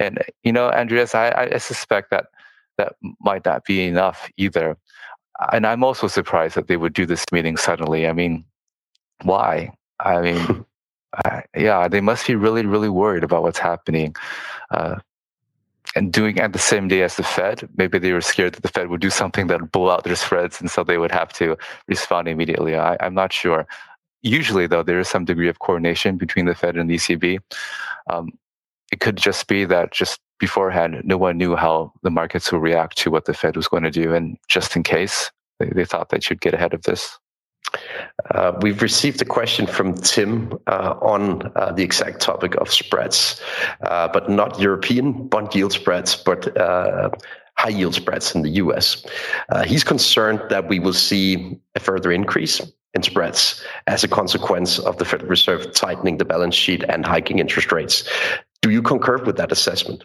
And 0.00 0.22
you 0.44 0.52
know, 0.52 0.70
Andreas, 0.70 1.14
I, 1.14 1.48
I 1.52 1.58
suspect 1.58 2.10
that 2.10 2.26
that 2.78 2.94
might 3.20 3.44
not 3.44 3.64
be 3.64 3.86
enough 3.86 4.28
either. 4.36 4.76
And 5.52 5.66
I'm 5.66 5.84
also 5.84 6.08
surprised 6.08 6.54
that 6.56 6.68
they 6.68 6.78
would 6.78 6.94
do 6.94 7.04
this 7.06 7.24
meeting 7.32 7.56
suddenly. 7.58 8.06
I 8.06 8.12
mean, 8.12 8.44
why? 9.22 9.72
I 10.00 10.20
mean, 10.20 10.64
uh, 11.24 11.40
yeah, 11.54 11.88
they 11.88 12.00
must 12.00 12.26
be 12.26 12.34
really, 12.34 12.64
really 12.64 12.88
worried 12.88 13.24
about 13.24 13.42
what's 13.42 13.58
happening. 13.58 14.14
Uh, 14.70 14.96
and 15.96 16.12
doing 16.12 16.38
at 16.38 16.52
the 16.52 16.58
same 16.58 16.88
day 16.88 17.02
as 17.02 17.16
the 17.16 17.22
Fed. 17.22 17.68
Maybe 17.76 17.98
they 17.98 18.12
were 18.12 18.20
scared 18.20 18.54
that 18.54 18.62
the 18.62 18.68
Fed 18.68 18.88
would 18.88 19.00
do 19.00 19.10
something 19.10 19.46
that 19.46 19.60
would 19.60 19.72
blow 19.72 19.90
out 19.90 20.04
their 20.04 20.14
spreads, 20.14 20.60
and 20.60 20.70
so 20.70 20.84
they 20.84 20.98
would 20.98 21.10
have 21.10 21.32
to 21.34 21.56
respond 21.88 22.28
immediately. 22.28 22.76
I, 22.76 22.96
am 23.00 23.14
not 23.14 23.32
sure. 23.32 23.66
Usually, 24.22 24.66
though, 24.66 24.82
there 24.82 25.00
is 25.00 25.08
some 25.08 25.24
degree 25.24 25.48
of 25.48 25.58
coordination 25.58 26.18
between 26.18 26.44
the 26.44 26.54
Fed 26.54 26.76
and 26.76 26.90
the 26.90 26.96
ECB. 26.96 27.38
Um, 28.10 28.30
it 28.92 29.00
could 29.00 29.16
just 29.16 29.48
be 29.48 29.64
that 29.64 29.90
just 29.90 30.20
beforehand, 30.38 31.00
no 31.04 31.16
one 31.16 31.38
knew 31.38 31.56
how 31.56 31.92
the 32.02 32.10
markets 32.10 32.52
would 32.52 32.62
react 32.62 32.98
to 32.98 33.10
what 33.10 33.24
the 33.24 33.34
Fed 33.34 33.56
was 33.56 33.66
going 33.66 33.82
to 33.82 33.90
do, 33.90 34.14
and 34.14 34.36
just 34.48 34.76
in 34.76 34.82
case, 34.82 35.30
they, 35.58 35.70
they 35.70 35.86
thought 35.86 36.10
they 36.10 36.20
should 36.20 36.42
get 36.42 36.52
ahead 36.52 36.74
of 36.74 36.82
this. 36.82 37.18
Uh, 38.30 38.52
we've 38.60 38.82
received 38.82 39.20
a 39.22 39.24
question 39.24 39.66
from 39.66 39.94
Tim 39.94 40.52
uh, 40.66 40.94
on 41.00 41.50
uh, 41.56 41.72
the 41.72 41.82
exact 41.82 42.20
topic 42.20 42.54
of 42.56 42.72
spreads, 42.72 43.40
uh, 43.82 44.08
but 44.08 44.30
not 44.30 44.58
European 44.60 45.28
bond 45.28 45.54
yield 45.54 45.72
spreads, 45.72 46.16
but 46.16 46.56
uh, 46.56 47.10
high 47.56 47.70
yield 47.70 47.94
spreads 47.94 48.34
in 48.34 48.42
the 48.42 48.50
US. 48.50 49.04
Uh, 49.48 49.64
he's 49.64 49.84
concerned 49.84 50.40
that 50.50 50.68
we 50.68 50.78
will 50.78 50.92
see 50.92 51.58
a 51.74 51.80
further 51.80 52.12
increase 52.12 52.60
in 52.94 53.02
spreads 53.02 53.62
as 53.86 54.02
a 54.04 54.08
consequence 54.08 54.78
of 54.78 54.96
the 54.98 55.04
Federal 55.04 55.28
Reserve 55.28 55.72
tightening 55.74 56.16
the 56.16 56.24
balance 56.24 56.54
sheet 56.54 56.82
and 56.88 57.04
hiking 57.04 57.38
interest 57.38 57.72
rates. 57.72 58.08
Do 58.62 58.70
you 58.70 58.82
concur 58.82 59.18
with 59.24 59.36
that 59.36 59.52
assessment? 59.52 60.04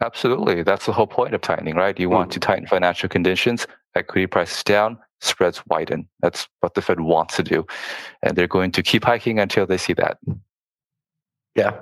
Absolutely. 0.00 0.62
That's 0.62 0.86
the 0.86 0.92
whole 0.92 1.06
point 1.06 1.32
of 1.34 1.40
tightening, 1.40 1.76
right? 1.76 1.98
You 1.98 2.10
want 2.10 2.28
hmm. 2.28 2.32
to 2.32 2.40
tighten 2.40 2.66
financial 2.66 3.08
conditions, 3.08 3.66
equity 3.94 4.26
prices 4.26 4.62
down, 4.62 4.98
spreads 5.22 5.62
widen. 5.66 6.08
That's 6.20 6.48
what 6.60 6.74
the 6.74 6.82
Fed 6.82 7.00
wants 7.00 7.36
to 7.36 7.42
do. 7.42 7.66
And 8.22 8.36
they're 8.36 8.46
going 8.46 8.72
to 8.72 8.82
keep 8.82 9.04
hiking 9.04 9.38
until 9.38 9.66
they 9.66 9.78
see 9.78 9.92
that. 9.94 10.18
Yeah, 11.54 11.78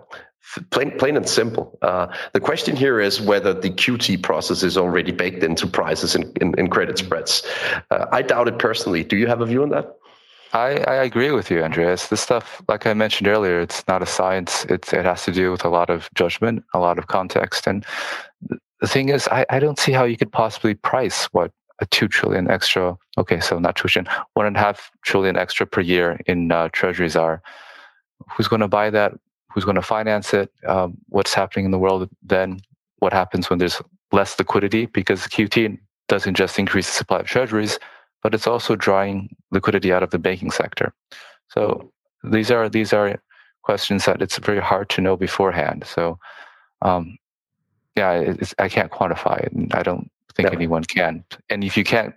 plain, 0.71 0.97
plain 0.99 1.17
and 1.17 1.29
simple. 1.29 1.79
Uh, 1.83 2.09
the 2.33 2.41
question 2.41 2.77
here 2.77 3.01
is 3.01 3.21
whether 3.21 3.53
the 3.55 3.71
QT 3.71 4.23
process 4.23 4.63
is 4.63 4.77
already 4.77 5.13
baked 5.13 5.43
into 5.43 5.67
prices 5.67 6.15
and 6.15 6.37
in, 6.39 6.69
credit 6.69 6.99
spreads. 6.99 7.47
Uh, 7.91 8.07
I 8.13 8.23
doubt 8.23 8.49
it 8.49 8.59
personally. 8.59 9.05
Do 9.05 9.17
you 9.17 9.27
have 9.27 9.41
a 9.41 9.47
view 9.47 9.63
on 9.63 9.71
that? 9.71 9.97
I, 10.53 10.79
I 10.89 10.95
agree 10.95 11.31
with 11.31 11.51
you, 11.51 11.63
Andreas. 11.63 12.09
This 12.09 12.21
stuff, 12.21 12.61
like 12.69 12.85
I 12.85 12.95
mentioned 12.95 13.29
earlier, 13.29 13.61
it's 13.61 13.87
not 13.87 14.03
a 14.03 14.07
science. 14.07 14.65
It's, 14.65 14.93
it 14.93 15.05
has 15.05 15.25
to 15.25 15.33
do 15.33 15.53
with 15.53 15.65
a 15.65 15.69
lot 15.69 15.91
of 15.91 16.09
judgment, 16.15 16.65
a 16.75 16.81
lot 16.81 16.99
of 16.99 17.07
context. 17.07 17.69
And 17.69 17.85
the 18.81 18.89
thing 18.89 19.11
is, 19.11 19.29
I, 19.29 19.47
I 19.49 19.61
don't 19.61 19.79
see 19.79 19.93
how 19.93 20.05
you 20.05 20.17
could 20.17 20.33
possibly 20.33 20.75
price 20.75 21.27
what 21.27 21.53
a 21.81 21.87
two 21.87 22.09
trillion 22.09 22.51
extra. 22.51 22.97
Okay, 23.19 23.41
so 23.41 23.59
not 23.59 23.77
two 23.77 23.89
trillion, 23.89 24.13
one 24.35 24.47
and 24.47 24.57
a 24.57 24.61
half 24.61 24.91
trillion 25.03 25.37
extra 25.37 25.67
per 25.67 25.81
year 25.81 26.21
in 26.27 26.53
uh, 26.53 26.69
treasuries 26.73 27.17
are. 27.17 27.43
Who's 28.37 28.49
going 28.49 28.61
to 28.61 28.69
buy 28.69 28.91
that? 28.91 29.13
Who's 29.53 29.65
going 29.65 29.77
to 29.77 29.83
finance 29.83 30.33
it? 30.35 30.53
Um, 30.67 30.99
what's 31.09 31.35
happening 31.35 31.65
in 31.65 31.71
the 31.71 31.79
world 31.79 32.09
then? 32.23 32.61
What 32.99 33.13
happens 33.13 33.49
when 33.49 33.59
there's 33.59 33.81
less 34.13 34.39
liquidity? 34.39 34.87
Because 34.87 35.27
QT 35.27 35.79
doesn't 36.09 36.35
just 36.35 36.59
increase 36.59 36.87
the 36.87 36.93
supply 36.93 37.21
of 37.21 37.27
treasuries, 37.27 37.79
but 38.23 38.35
it's 38.35 38.47
also 38.47 38.77
drawing 38.77 39.35
liquidity 39.51 39.93
out 39.93 40.03
of 40.03 40.11
the 40.11 40.19
banking 40.19 40.51
sector. 40.51 40.93
So 41.49 41.91
these 42.23 42.51
are 42.51 42.69
these 42.69 42.93
are 42.93 43.21
questions 43.63 44.05
that 44.05 44.23
it's 44.23 44.39
very 44.39 44.61
hard 44.61 44.89
to 44.91 45.01
know 45.01 45.17
beforehand. 45.17 45.85
So 45.87 46.19
um, 46.83 47.17
yeah, 47.97 48.35
I 48.59 48.69
can't 48.69 48.93
quantify 48.93 49.45
it, 49.45 49.53
and 49.53 49.73
I 49.75 49.83
don't 49.83 50.11
think 50.35 50.49
yeah. 50.49 50.57
anyone 50.57 50.85
can. 50.85 51.25
And 51.49 51.65
if 51.65 51.77
you 51.77 51.85
can't 51.85 52.15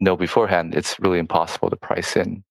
know 0.00 0.16
beforehand, 0.16 0.74
it's 0.74 0.98
really 1.00 1.18
impossible 1.18 1.70
to 1.70 1.76
price 1.76 2.16
in. 2.16 2.44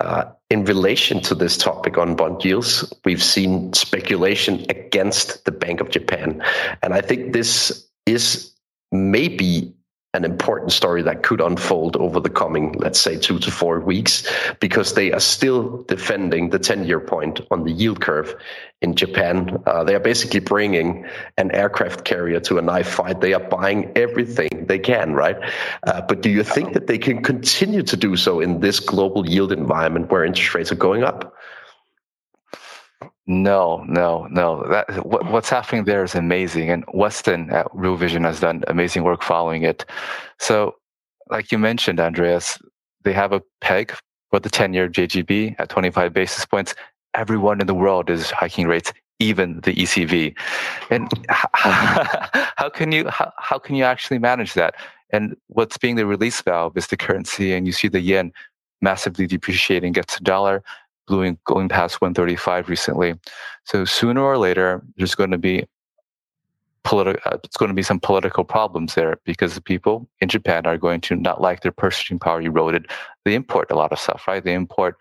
Uh, 0.00 0.24
in 0.50 0.64
relation 0.64 1.20
to 1.20 1.34
this 1.34 1.56
topic 1.56 1.96
on 1.96 2.16
bond 2.16 2.44
yields, 2.44 2.92
we've 3.04 3.22
seen 3.22 3.72
speculation 3.72 4.66
against 4.68 5.44
the 5.44 5.52
Bank 5.52 5.80
of 5.80 5.90
Japan. 5.90 6.42
And 6.82 6.92
I 6.92 7.00
think 7.00 7.32
this 7.32 7.86
is 8.04 8.52
maybe 8.90 9.72
an 10.14 10.24
important 10.24 10.72
story 10.72 11.00
that 11.02 11.22
could 11.22 11.40
unfold 11.40 11.96
over 11.96 12.20
the 12.20 12.28
coming, 12.28 12.72
let's 12.72 13.00
say, 13.00 13.16
two 13.16 13.38
to 13.38 13.50
four 13.50 13.80
weeks, 13.80 14.28
because 14.60 14.92
they 14.92 15.10
are 15.10 15.20
still 15.20 15.82
defending 15.84 16.50
the 16.50 16.58
10 16.58 16.84
year 16.84 17.00
point 17.00 17.40
on 17.50 17.64
the 17.64 17.72
yield 17.72 18.00
curve 18.02 18.34
in 18.82 18.94
Japan. 18.94 19.62
Uh, 19.66 19.84
they 19.84 19.94
are 19.94 20.00
basically 20.00 20.40
bringing 20.40 21.06
an 21.38 21.50
aircraft 21.52 22.04
carrier 22.04 22.40
to 22.40 22.58
a 22.58 22.62
knife 22.62 22.88
fight. 22.88 23.22
They 23.22 23.32
are 23.32 23.40
buying 23.40 23.90
everything 23.96 24.66
they 24.66 24.78
can, 24.78 25.14
right? 25.14 25.36
Uh, 25.86 26.02
but 26.02 26.20
do 26.20 26.28
you 26.28 26.42
think 26.42 26.74
that 26.74 26.88
they 26.88 26.98
can 26.98 27.22
continue 27.22 27.82
to 27.82 27.96
do 27.96 28.16
so 28.16 28.40
in 28.40 28.60
this 28.60 28.80
global 28.80 29.26
yield 29.26 29.52
environment 29.52 30.10
where 30.10 30.24
interest 30.24 30.54
rates 30.54 30.72
are 30.72 30.76
going 30.76 31.04
up? 31.04 31.31
No, 33.26 33.84
no, 33.86 34.26
no. 34.30 34.66
That 34.68 35.06
what, 35.06 35.24
what's 35.26 35.48
happening 35.48 35.84
there 35.84 36.02
is 36.02 36.14
amazing, 36.14 36.70
and 36.70 36.84
Weston 36.92 37.50
at 37.50 37.68
Real 37.72 37.96
Vision 37.96 38.24
has 38.24 38.40
done 38.40 38.64
amazing 38.66 39.04
work 39.04 39.22
following 39.22 39.62
it. 39.62 39.84
So, 40.40 40.74
like 41.30 41.52
you 41.52 41.58
mentioned, 41.58 42.00
Andreas, 42.00 42.58
they 43.04 43.12
have 43.12 43.32
a 43.32 43.40
peg 43.60 43.94
for 44.30 44.40
the 44.40 44.50
ten-year 44.50 44.88
JGB 44.88 45.54
at 45.60 45.68
25 45.68 46.12
basis 46.12 46.44
points. 46.44 46.74
Everyone 47.14 47.60
in 47.60 47.68
the 47.68 47.74
world 47.74 48.10
is 48.10 48.30
hiking 48.30 48.66
rates, 48.66 48.92
even 49.20 49.60
the 49.60 49.72
ECB. 49.74 50.36
And 50.90 51.08
how 51.28 52.70
can 52.70 52.90
you 52.90 53.08
how, 53.08 53.32
how 53.38 53.58
can 53.58 53.76
you 53.76 53.84
actually 53.84 54.18
manage 54.18 54.54
that? 54.54 54.74
And 55.10 55.36
what's 55.46 55.78
being 55.78 55.94
the 55.94 56.06
release 56.06 56.40
valve 56.42 56.76
is 56.76 56.88
the 56.88 56.96
currency, 56.96 57.52
and 57.52 57.66
you 57.68 57.72
see 57.72 57.86
the 57.86 58.00
yen 58.00 58.32
massively 58.80 59.28
depreciating 59.28 59.90
against 59.90 60.18
the 60.18 60.24
dollar 60.24 60.64
going 61.08 61.38
going 61.44 61.68
past 61.68 62.00
135 62.00 62.68
recently. 62.68 63.14
So 63.64 63.84
sooner 63.84 64.22
or 64.22 64.38
later, 64.38 64.82
there's 64.96 65.14
going 65.14 65.30
to 65.30 65.38
be 65.38 65.66
political. 66.84 67.20
Uh, 67.24 67.38
it's 67.44 67.56
going 67.56 67.70
to 67.70 67.74
be 67.74 67.82
some 67.82 68.00
political 68.00 68.44
problems 68.44 68.94
there 68.94 69.18
because 69.24 69.54
the 69.54 69.60
people 69.60 70.08
in 70.20 70.28
Japan 70.28 70.66
are 70.66 70.78
going 70.78 71.00
to 71.02 71.16
not 71.16 71.40
like 71.40 71.62
their 71.62 71.72
purchasing 71.72 72.18
power 72.18 72.40
eroded. 72.40 72.90
They 73.24 73.34
import 73.34 73.70
a 73.70 73.74
lot 73.74 73.92
of 73.92 73.98
stuff, 73.98 74.26
right? 74.26 74.42
They 74.42 74.54
import 74.54 74.96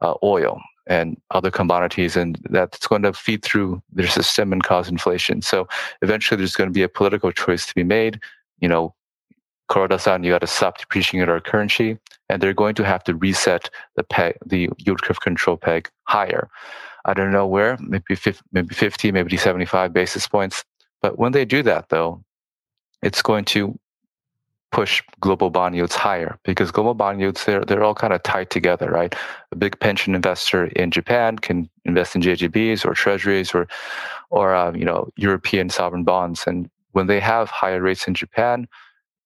uh, 0.00 0.14
oil 0.22 0.60
and 0.86 1.20
other 1.30 1.50
commodities, 1.50 2.14
and 2.14 2.38
that's 2.50 2.86
going 2.86 3.02
to 3.02 3.12
feed 3.12 3.42
through 3.42 3.82
their 3.92 4.06
system 4.06 4.52
and 4.52 4.62
cause 4.62 4.88
inflation. 4.88 5.40
So 5.40 5.66
eventually, 6.02 6.38
there's 6.38 6.56
going 6.56 6.68
to 6.68 6.74
be 6.74 6.82
a 6.82 6.88
political 6.88 7.32
choice 7.32 7.66
to 7.66 7.74
be 7.74 7.84
made. 7.84 8.20
You 8.60 8.68
know, 8.68 8.94
Kuroda-san, 9.70 10.24
you 10.24 10.32
got 10.32 10.40
to 10.40 10.46
stop 10.46 10.78
depreciating 10.78 11.28
our 11.28 11.40
currency, 11.40 11.98
and 12.28 12.42
they're 12.42 12.54
going 12.54 12.74
to 12.74 12.84
have 12.84 13.04
to 13.04 13.14
reset 13.14 13.70
the 13.96 14.02
peg, 14.02 14.36
the 14.44 14.68
yield 14.78 15.02
curve 15.02 15.20
control 15.20 15.56
peg 15.56 15.88
higher. 16.04 16.48
I 17.06 17.14
don't 17.14 17.30
know 17.30 17.46
where, 17.46 17.76
maybe 17.80 18.14
50, 18.14 18.42
maybe 18.52 18.74
50, 18.74 19.12
maybe 19.12 19.36
75 19.36 19.92
basis 19.92 20.26
points. 20.26 20.64
But 21.02 21.18
when 21.18 21.32
they 21.32 21.44
do 21.44 21.62
that, 21.62 21.90
though, 21.90 22.24
it's 23.02 23.22
going 23.22 23.44
to 23.46 23.78
push 24.74 25.02
global 25.20 25.50
bond 25.50 25.76
yields 25.76 25.94
higher 25.94 26.36
because 26.42 26.72
global 26.72 26.94
bond 26.94 27.20
yields 27.20 27.44
they're 27.44 27.64
they're 27.64 27.84
all 27.84 27.94
kind 27.94 28.12
of 28.12 28.20
tied 28.24 28.50
together, 28.50 28.90
right? 28.90 29.14
A 29.52 29.56
big 29.56 29.78
pension 29.78 30.16
investor 30.16 30.64
in 30.66 30.90
Japan 30.90 31.38
can 31.38 31.70
invest 31.84 32.16
in 32.16 32.22
JGBs 32.22 32.84
or 32.84 32.92
treasuries 32.94 33.54
or 33.54 33.68
or 34.30 34.52
um, 34.54 34.74
you 34.74 34.84
know 34.84 35.10
European 35.16 35.70
sovereign 35.70 36.02
bonds, 36.02 36.44
and 36.46 36.68
when 36.90 37.06
they 37.06 37.20
have 37.20 37.50
higher 37.50 37.80
rates 37.80 38.08
in 38.08 38.14
Japan, 38.14 38.66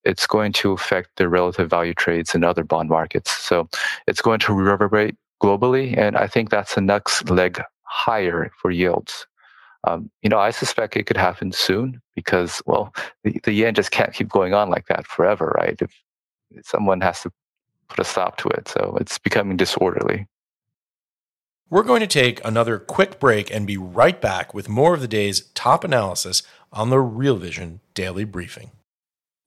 it's 0.05 0.27
going 0.27 0.53
to 0.55 0.73
affect 0.73 1.11
the 1.17 1.29
relative 1.29 1.69
value 1.69 1.95
trades 1.95 2.35
in 2.35 2.45
other 2.45 2.65
bond 2.65 2.89
markets. 2.89 3.31
So 3.31 3.69
it's 4.07 4.23
going 4.23 4.41
to 4.41 4.53
reverberate 4.53 5.17
globally. 5.43 5.97
And 5.97 6.17
I 6.17 6.27
think 6.27 6.51
that's 6.51 6.75
the 6.75 6.81
next 6.81 7.31
leg 7.31 7.61
higher 7.83 8.51
for 8.61 8.71
yields. 8.71 9.27
Um, 9.85 10.11
you 10.23 10.29
know, 10.29 10.39
I 10.39 10.51
suspect 10.51 10.97
it 10.97 11.07
could 11.07 11.17
happen 11.17 11.53
soon 11.53 12.01
because, 12.15 12.61
well, 12.67 12.93
the, 13.23 13.41
the 13.45 13.53
yen 13.53 13.75
just 13.75 13.91
can't 13.91 14.13
keep 14.13 14.29
going 14.29 14.53
on 14.53 14.71
like 14.71 14.87
that 14.89 15.07
forever, 15.07 15.55
right? 15.57 15.81
If 15.81 15.93
someone 16.65 17.01
has 17.01 17.23
to 17.23 17.33
put 17.89 17.99
a 17.99 18.05
stop 18.05 18.37
to 18.39 18.49
it. 18.49 18.69
So 18.69 18.97
it's 19.01 19.19
becoming 19.19 19.57
disorderly. 19.57 20.27
We're 21.71 21.83
going 21.83 22.01
to 22.01 22.07
take 22.07 22.43
another 22.45 22.79
quick 22.79 23.21
break 23.21 23.51
and 23.51 23.67
be 23.67 23.77
right 23.77 24.21
back 24.21 24.55
with 24.55 24.69
more 24.69 24.95
of 24.95 25.01
the 25.01 25.09
day's 25.09 25.43
top 25.53 25.85
analysis 25.85 26.43
on 26.73 26.91
the 26.91 27.01
Real 27.01 27.37
Vision 27.37 27.81
Daily 27.95 28.25
Briefing. 28.25 28.71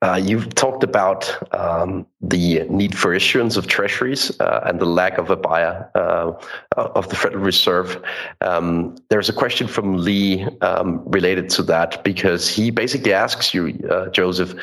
Uh, 0.00 0.20
you've 0.20 0.52
talked 0.56 0.82
about 0.82 1.38
um, 1.56 2.04
the 2.20 2.64
need 2.68 2.98
for 2.98 3.14
issuance 3.14 3.56
of 3.56 3.68
treasuries 3.68 4.38
uh, 4.40 4.60
and 4.64 4.80
the 4.80 4.86
lack 4.86 5.18
of 5.18 5.30
a 5.30 5.36
buyer 5.36 5.88
uh, 5.94 6.32
of 6.76 7.08
the 7.08 7.14
Federal 7.14 7.44
Reserve. 7.44 8.02
Um, 8.40 8.96
there's 9.08 9.28
a 9.28 9.32
question 9.32 9.68
from 9.68 9.98
Lee 9.98 10.44
um, 10.62 11.02
related 11.06 11.48
to 11.50 11.62
that 11.64 12.02
because 12.02 12.48
he 12.48 12.70
basically 12.70 13.12
asks 13.12 13.54
you, 13.54 13.78
uh, 13.88 14.08
Joseph, 14.08 14.54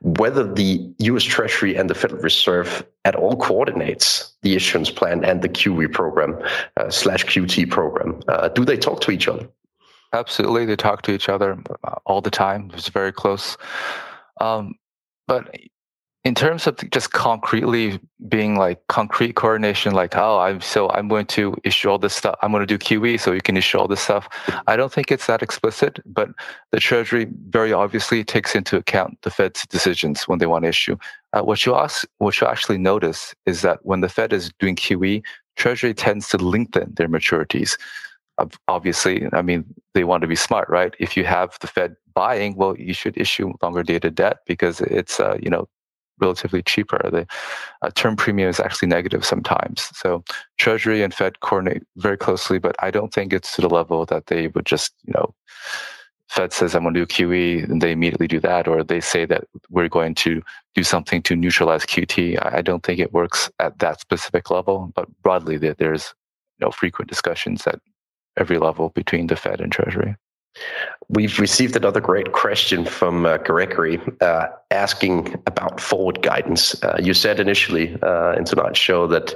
whether 0.00 0.52
the 0.52 0.92
U.S. 0.98 1.22
Treasury 1.22 1.76
and 1.76 1.88
the 1.88 1.94
Federal 1.94 2.20
Reserve 2.20 2.84
at 3.04 3.14
all 3.14 3.36
coordinates 3.36 4.32
the 4.42 4.56
issuance 4.56 4.90
plan 4.90 5.24
and 5.24 5.42
the 5.42 5.48
QE 5.48 5.92
program 5.92 6.36
uh, 6.76 6.90
slash 6.90 7.24
QT 7.26 7.70
program. 7.70 8.20
Do 8.54 8.64
they 8.64 8.76
talk 8.76 9.00
to 9.02 9.12
each 9.12 9.28
other? 9.28 9.48
Absolutely, 10.12 10.64
they 10.64 10.76
talk 10.76 11.02
to 11.02 11.12
each 11.12 11.28
other 11.28 11.62
all 12.06 12.20
the 12.20 12.30
time. 12.30 12.70
It's 12.74 12.88
very 12.88 13.12
close. 13.12 13.56
Um, 14.40 14.74
but 15.26 15.54
in 16.24 16.34
terms 16.34 16.66
of 16.66 16.76
just 16.90 17.12
concretely 17.12 17.98
being 18.28 18.56
like 18.56 18.84
concrete 18.88 19.34
coordination, 19.34 19.94
like, 19.94 20.16
oh, 20.16 20.38
I'm 20.38 20.60
so 20.60 20.90
I'm 20.90 21.08
going 21.08 21.26
to 21.26 21.56
issue 21.64 21.88
all 21.88 21.98
this 21.98 22.14
stuff. 22.14 22.36
I'm 22.42 22.50
going 22.50 22.66
to 22.66 22.66
do 22.66 22.78
QE 22.78 23.18
so 23.20 23.32
you 23.32 23.40
can 23.40 23.56
issue 23.56 23.78
all 23.78 23.88
this 23.88 24.00
stuff. 24.00 24.28
I 24.66 24.76
don't 24.76 24.92
think 24.92 25.10
it's 25.10 25.26
that 25.26 25.42
explicit, 25.42 26.00
but 26.04 26.28
the 26.72 26.80
Treasury 26.80 27.28
very 27.48 27.72
obviously 27.72 28.24
takes 28.24 28.54
into 28.54 28.76
account 28.76 29.16
the 29.22 29.30
Fed's 29.30 29.66
decisions 29.68 30.24
when 30.28 30.38
they 30.38 30.46
want 30.46 30.64
to 30.64 30.68
issue. 30.68 30.96
Uh, 31.32 31.42
what 31.42 31.64
you 31.64 31.74
ask, 31.74 32.06
what 32.18 32.40
you 32.40 32.46
actually 32.46 32.78
notice 32.78 33.34
is 33.46 33.62
that 33.62 33.78
when 33.82 34.00
the 34.00 34.08
Fed 34.08 34.32
is 34.32 34.50
doing 34.58 34.76
QE, 34.76 35.22
Treasury 35.56 35.94
tends 35.94 36.28
to 36.28 36.36
lengthen 36.36 36.92
their 36.94 37.08
maturities 37.08 37.78
obviously, 38.68 39.26
I 39.32 39.42
mean, 39.42 39.64
they 39.94 40.04
want 40.04 40.22
to 40.22 40.28
be 40.28 40.36
smart, 40.36 40.68
right? 40.68 40.94
If 40.98 41.16
you 41.16 41.24
have 41.24 41.56
the 41.60 41.66
Fed 41.66 41.96
buying, 42.14 42.56
well, 42.56 42.76
you 42.78 42.94
should 42.94 43.16
issue 43.16 43.52
longer 43.62 43.82
dated 43.82 44.14
debt 44.14 44.38
because 44.46 44.80
it's, 44.80 45.20
uh, 45.20 45.36
you 45.42 45.50
know, 45.50 45.68
relatively 46.20 46.62
cheaper. 46.62 47.00
The 47.10 47.26
uh, 47.82 47.90
term 47.94 48.16
premium 48.16 48.48
is 48.48 48.60
actually 48.60 48.88
negative 48.88 49.24
sometimes. 49.24 49.90
So 49.94 50.24
Treasury 50.58 51.02
and 51.02 51.14
Fed 51.14 51.40
coordinate 51.40 51.86
very 51.96 52.16
closely, 52.16 52.58
but 52.58 52.74
I 52.80 52.90
don't 52.90 53.12
think 53.12 53.32
it's 53.32 53.54
to 53.56 53.62
the 53.62 53.68
level 53.68 54.04
that 54.06 54.26
they 54.26 54.48
would 54.48 54.66
just, 54.66 54.94
you 55.04 55.12
know, 55.14 55.34
Fed 56.28 56.52
says 56.52 56.74
I'm 56.74 56.82
going 56.82 56.94
to 56.94 57.06
do 57.06 57.06
QE, 57.06 57.64
and 57.64 57.80
they 57.80 57.92
immediately 57.92 58.28
do 58.28 58.38
that, 58.40 58.68
or 58.68 58.84
they 58.84 59.00
say 59.00 59.24
that 59.24 59.44
we're 59.70 59.88
going 59.88 60.14
to 60.16 60.42
do 60.74 60.82
something 60.82 61.22
to 61.22 61.34
neutralize 61.34 61.86
QT. 61.86 62.38
I 62.54 62.60
don't 62.60 62.82
think 62.82 63.00
it 63.00 63.14
works 63.14 63.50
at 63.58 63.78
that 63.78 64.00
specific 64.00 64.50
level, 64.50 64.92
but 64.94 65.08
broadly, 65.22 65.56
there's 65.56 66.14
you 66.58 66.66
know 66.66 66.70
frequent 66.70 67.08
discussions 67.08 67.66
at 67.66 67.80
every 68.38 68.58
level 68.58 68.90
between 68.90 69.26
the 69.26 69.36
Fed 69.36 69.60
and 69.60 69.72
Treasury. 69.72 70.16
We've 71.08 71.38
received 71.38 71.76
another 71.76 72.00
great 72.00 72.32
question 72.32 72.84
from 72.84 73.24
uh, 73.24 73.38
Gregory 73.38 74.00
uh, 74.20 74.46
asking 74.70 75.40
about 75.46 75.80
forward 75.80 76.20
guidance. 76.20 76.82
Uh, 76.82 76.98
you 77.00 77.14
said 77.14 77.40
initially 77.40 77.96
uh, 78.02 78.32
in 78.32 78.44
tonight's 78.44 78.78
show 78.78 79.06
that 79.06 79.34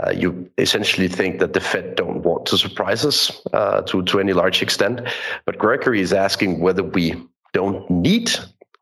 uh, 0.00 0.10
you 0.10 0.50
essentially 0.58 1.08
think 1.08 1.38
that 1.38 1.54
the 1.54 1.60
Fed 1.60 1.94
don't 1.94 2.22
want 2.22 2.44
to 2.46 2.58
surprise 2.58 3.06
us 3.06 3.40
uh, 3.54 3.80
to, 3.82 4.02
to 4.02 4.20
any 4.20 4.32
large 4.32 4.60
extent. 4.60 5.00
But 5.46 5.58
Gregory 5.58 6.00
is 6.00 6.12
asking 6.12 6.60
whether 6.60 6.82
we 6.82 7.14
don't 7.52 7.88
need 7.88 8.32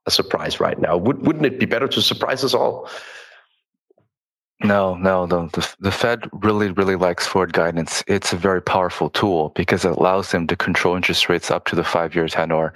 a 0.06 0.10
surprise 0.10 0.58
right 0.58 0.80
now. 0.80 0.96
Would, 0.96 1.26
wouldn't 1.26 1.46
it 1.46 1.60
be 1.60 1.66
better 1.66 1.88
to 1.88 2.02
surprise 2.02 2.42
us 2.42 2.54
all? 2.54 2.88
No, 4.60 4.94
no, 4.96 5.26
the, 5.26 5.48
the, 5.52 5.74
the 5.80 5.90
Fed 5.90 6.30
really, 6.32 6.70
really 6.70 6.96
likes 6.96 7.26
forward 7.26 7.52
guidance. 7.52 8.02
It's 8.06 8.32
a 8.32 8.36
very 8.36 8.62
powerful 8.62 9.10
tool 9.10 9.52
because 9.54 9.84
it 9.84 9.92
allows 9.92 10.30
them 10.30 10.46
to 10.46 10.56
control 10.56 10.96
interest 10.96 11.28
rates 11.28 11.50
up 11.50 11.66
to 11.66 11.76
the 11.76 11.84
five-year 11.84 12.26
tenor. 12.28 12.72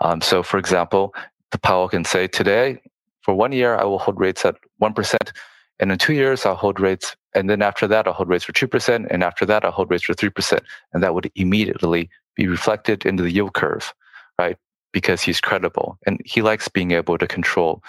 Um, 0.00 0.20
so, 0.20 0.42
for 0.42 0.58
example, 0.58 1.14
the 1.52 1.58
Powell 1.58 1.88
can 1.88 2.04
say 2.04 2.26
today, 2.26 2.82
for 3.22 3.32
one 3.34 3.52
year, 3.52 3.76
I 3.76 3.84
will 3.84 4.00
hold 4.00 4.18
rates 4.18 4.44
at 4.44 4.56
one 4.78 4.92
percent, 4.92 5.32
and 5.78 5.92
in 5.92 5.98
two 5.98 6.14
years, 6.14 6.44
I'll 6.44 6.56
hold 6.56 6.80
rates, 6.80 7.14
and 7.34 7.48
then 7.48 7.62
after 7.62 7.86
that, 7.86 8.08
I'll 8.08 8.12
hold 8.12 8.28
rates 8.28 8.44
for 8.44 8.52
two 8.52 8.68
percent, 8.68 9.06
and 9.10 9.22
after 9.22 9.46
that, 9.46 9.64
I'll 9.64 9.70
hold 9.70 9.90
rates 9.90 10.04
for 10.04 10.14
three 10.14 10.30
percent, 10.30 10.62
and 10.92 11.02
that 11.02 11.14
would 11.14 11.30
immediately 11.36 12.10
be 12.34 12.48
reflected 12.48 13.06
into 13.06 13.22
the 13.22 13.30
yield 13.30 13.54
curve, 13.54 13.94
right? 14.38 14.56
Because 14.92 15.22
he's 15.22 15.40
credible, 15.40 15.96
and 16.06 16.20
he 16.24 16.42
likes 16.42 16.66
being 16.66 16.90
able 16.90 17.18
to 17.18 17.26
control 17.28 17.82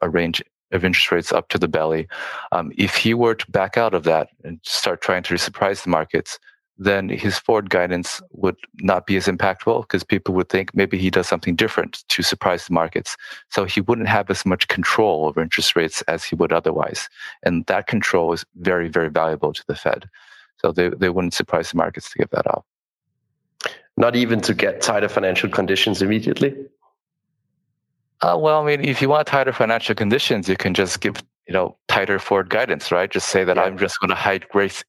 a 0.00 0.08
range 0.08 0.42
of 0.72 0.84
interest 0.84 1.10
rates 1.10 1.32
up 1.32 1.48
to 1.48 1.58
the 1.58 1.68
belly. 1.68 2.08
Um, 2.52 2.72
if 2.76 2.96
he 2.96 3.14
were 3.14 3.34
to 3.34 3.50
back 3.50 3.76
out 3.76 3.94
of 3.94 4.04
that 4.04 4.28
and 4.44 4.60
start 4.62 5.00
trying 5.00 5.22
to 5.24 5.36
surprise 5.36 5.82
the 5.82 5.90
markets, 5.90 6.38
then 6.80 7.10
his 7.10 7.38
forward 7.38 7.68
guidance 7.68 8.22
would 8.32 8.56
not 8.80 9.06
be 9.06 9.16
as 9.16 9.26
impactful 9.26 9.82
because 9.82 10.02
people 10.02 10.34
would 10.34 10.48
think 10.48 10.74
maybe 10.74 10.96
he 10.96 11.10
does 11.10 11.28
something 11.28 11.54
different 11.54 12.02
to 12.08 12.22
surprise 12.22 12.66
the 12.66 12.72
markets. 12.72 13.18
So 13.50 13.64
he 13.64 13.82
wouldn't 13.82 14.08
have 14.08 14.30
as 14.30 14.46
much 14.46 14.66
control 14.68 15.26
over 15.26 15.42
interest 15.42 15.76
rates 15.76 16.00
as 16.02 16.24
he 16.24 16.34
would 16.36 16.54
otherwise. 16.54 17.10
And 17.42 17.66
that 17.66 17.86
control 17.86 18.32
is 18.32 18.46
very, 18.56 18.88
very 18.88 19.10
valuable 19.10 19.52
to 19.52 19.62
the 19.66 19.74
Fed. 19.74 20.08
So 20.56 20.72
they, 20.72 20.88
they 20.88 21.10
wouldn't 21.10 21.34
surprise 21.34 21.70
the 21.70 21.76
markets 21.76 22.10
to 22.10 22.18
give 22.18 22.30
that 22.30 22.46
up. 22.46 22.64
Not 23.98 24.16
even 24.16 24.40
to 24.42 24.54
get 24.54 24.80
tighter 24.80 25.10
financial 25.10 25.50
conditions 25.50 26.00
immediately? 26.00 26.56
Uh, 28.22 28.36
well, 28.38 28.62
I 28.62 28.66
mean, 28.66 28.84
if 28.84 29.00
you 29.00 29.08
want 29.08 29.26
tighter 29.26 29.52
financial 29.52 29.94
conditions, 29.94 30.48
you 30.48 30.56
can 30.56 30.74
just 30.74 31.00
give 31.00 31.16
you 31.46 31.54
know 31.54 31.76
tighter 31.88 32.18
forward 32.18 32.50
guidance, 32.50 32.92
right? 32.92 33.10
Just 33.10 33.28
say 33.28 33.44
that 33.44 33.56
yeah. 33.56 33.62
I'm 33.62 33.78
just 33.78 33.98
going 34.00 34.10
to 34.10 34.14
hide 34.14 34.48
grace 34.48 34.84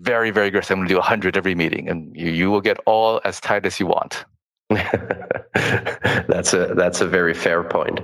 very, 0.00 0.30
very 0.30 0.48
aggressive. 0.48 0.72
I'm 0.72 0.78
going 0.78 0.88
to 0.88 0.94
do 0.94 0.98
100 0.98 1.36
every 1.36 1.54
meeting, 1.54 1.88
and 1.88 2.14
you, 2.16 2.30
you 2.30 2.50
will 2.50 2.60
get 2.60 2.78
all 2.86 3.20
as 3.24 3.40
tight 3.40 3.66
as 3.66 3.80
you 3.80 3.86
want. 3.86 4.24
that's 6.26 6.52
a 6.52 6.74
that's 6.74 7.00
a 7.00 7.06
very 7.06 7.34
fair 7.34 7.62
point. 7.62 8.00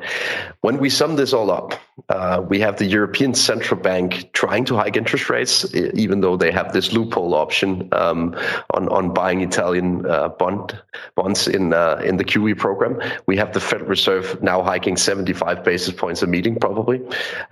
When 0.60 0.78
we 0.78 0.90
sum 0.90 1.16
this 1.16 1.32
all 1.32 1.50
up, 1.50 1.74
uh, 2.08 2.40
we 2.48 2.60
have 2.60 2.76
the 2.76 2.84
European 2.84 3.34
Central 3.34 3.80
Bank 3.80 4.32
trying 4.32 4.64
to 4.66 4.76
hike 4.76 4.96
interest 4.96 5.28
rates, 5.28 5.74
even 5.74 6.20
though 6.20 6.36
they 6.36 6.52
have 6.52 6.72
this 6.72 6.92
loophole 6.92 7.34
option 7.34 7.88
um, 7.90 8.36
on 8.70 8.88
on 8.90 9.12
buying 9.12 9.40
Italian 9.40 10.06
uh, 10.06 10.28
bond 10.28 10.80
bonds 11.16 11.48
in 11.48 11.72
uh, 11.72 12.00
in 12.04 12.16
the 12.16 12.24
QE 12.24 12.56
program. 12.56 13.00
We 13.26 13.36
have 13.38 13.52
the 13.52 13.60
Federal 13.60 13.90
Reserve 13.90 14.40
now 14.40 14.62
hiking 14.62 14.96
75 14.96 15.64
basis 15.64 15.92
points 15.92 16.22
a 16.22 16.28
meeting, 16.28 16.60
probably, 16.60 17.00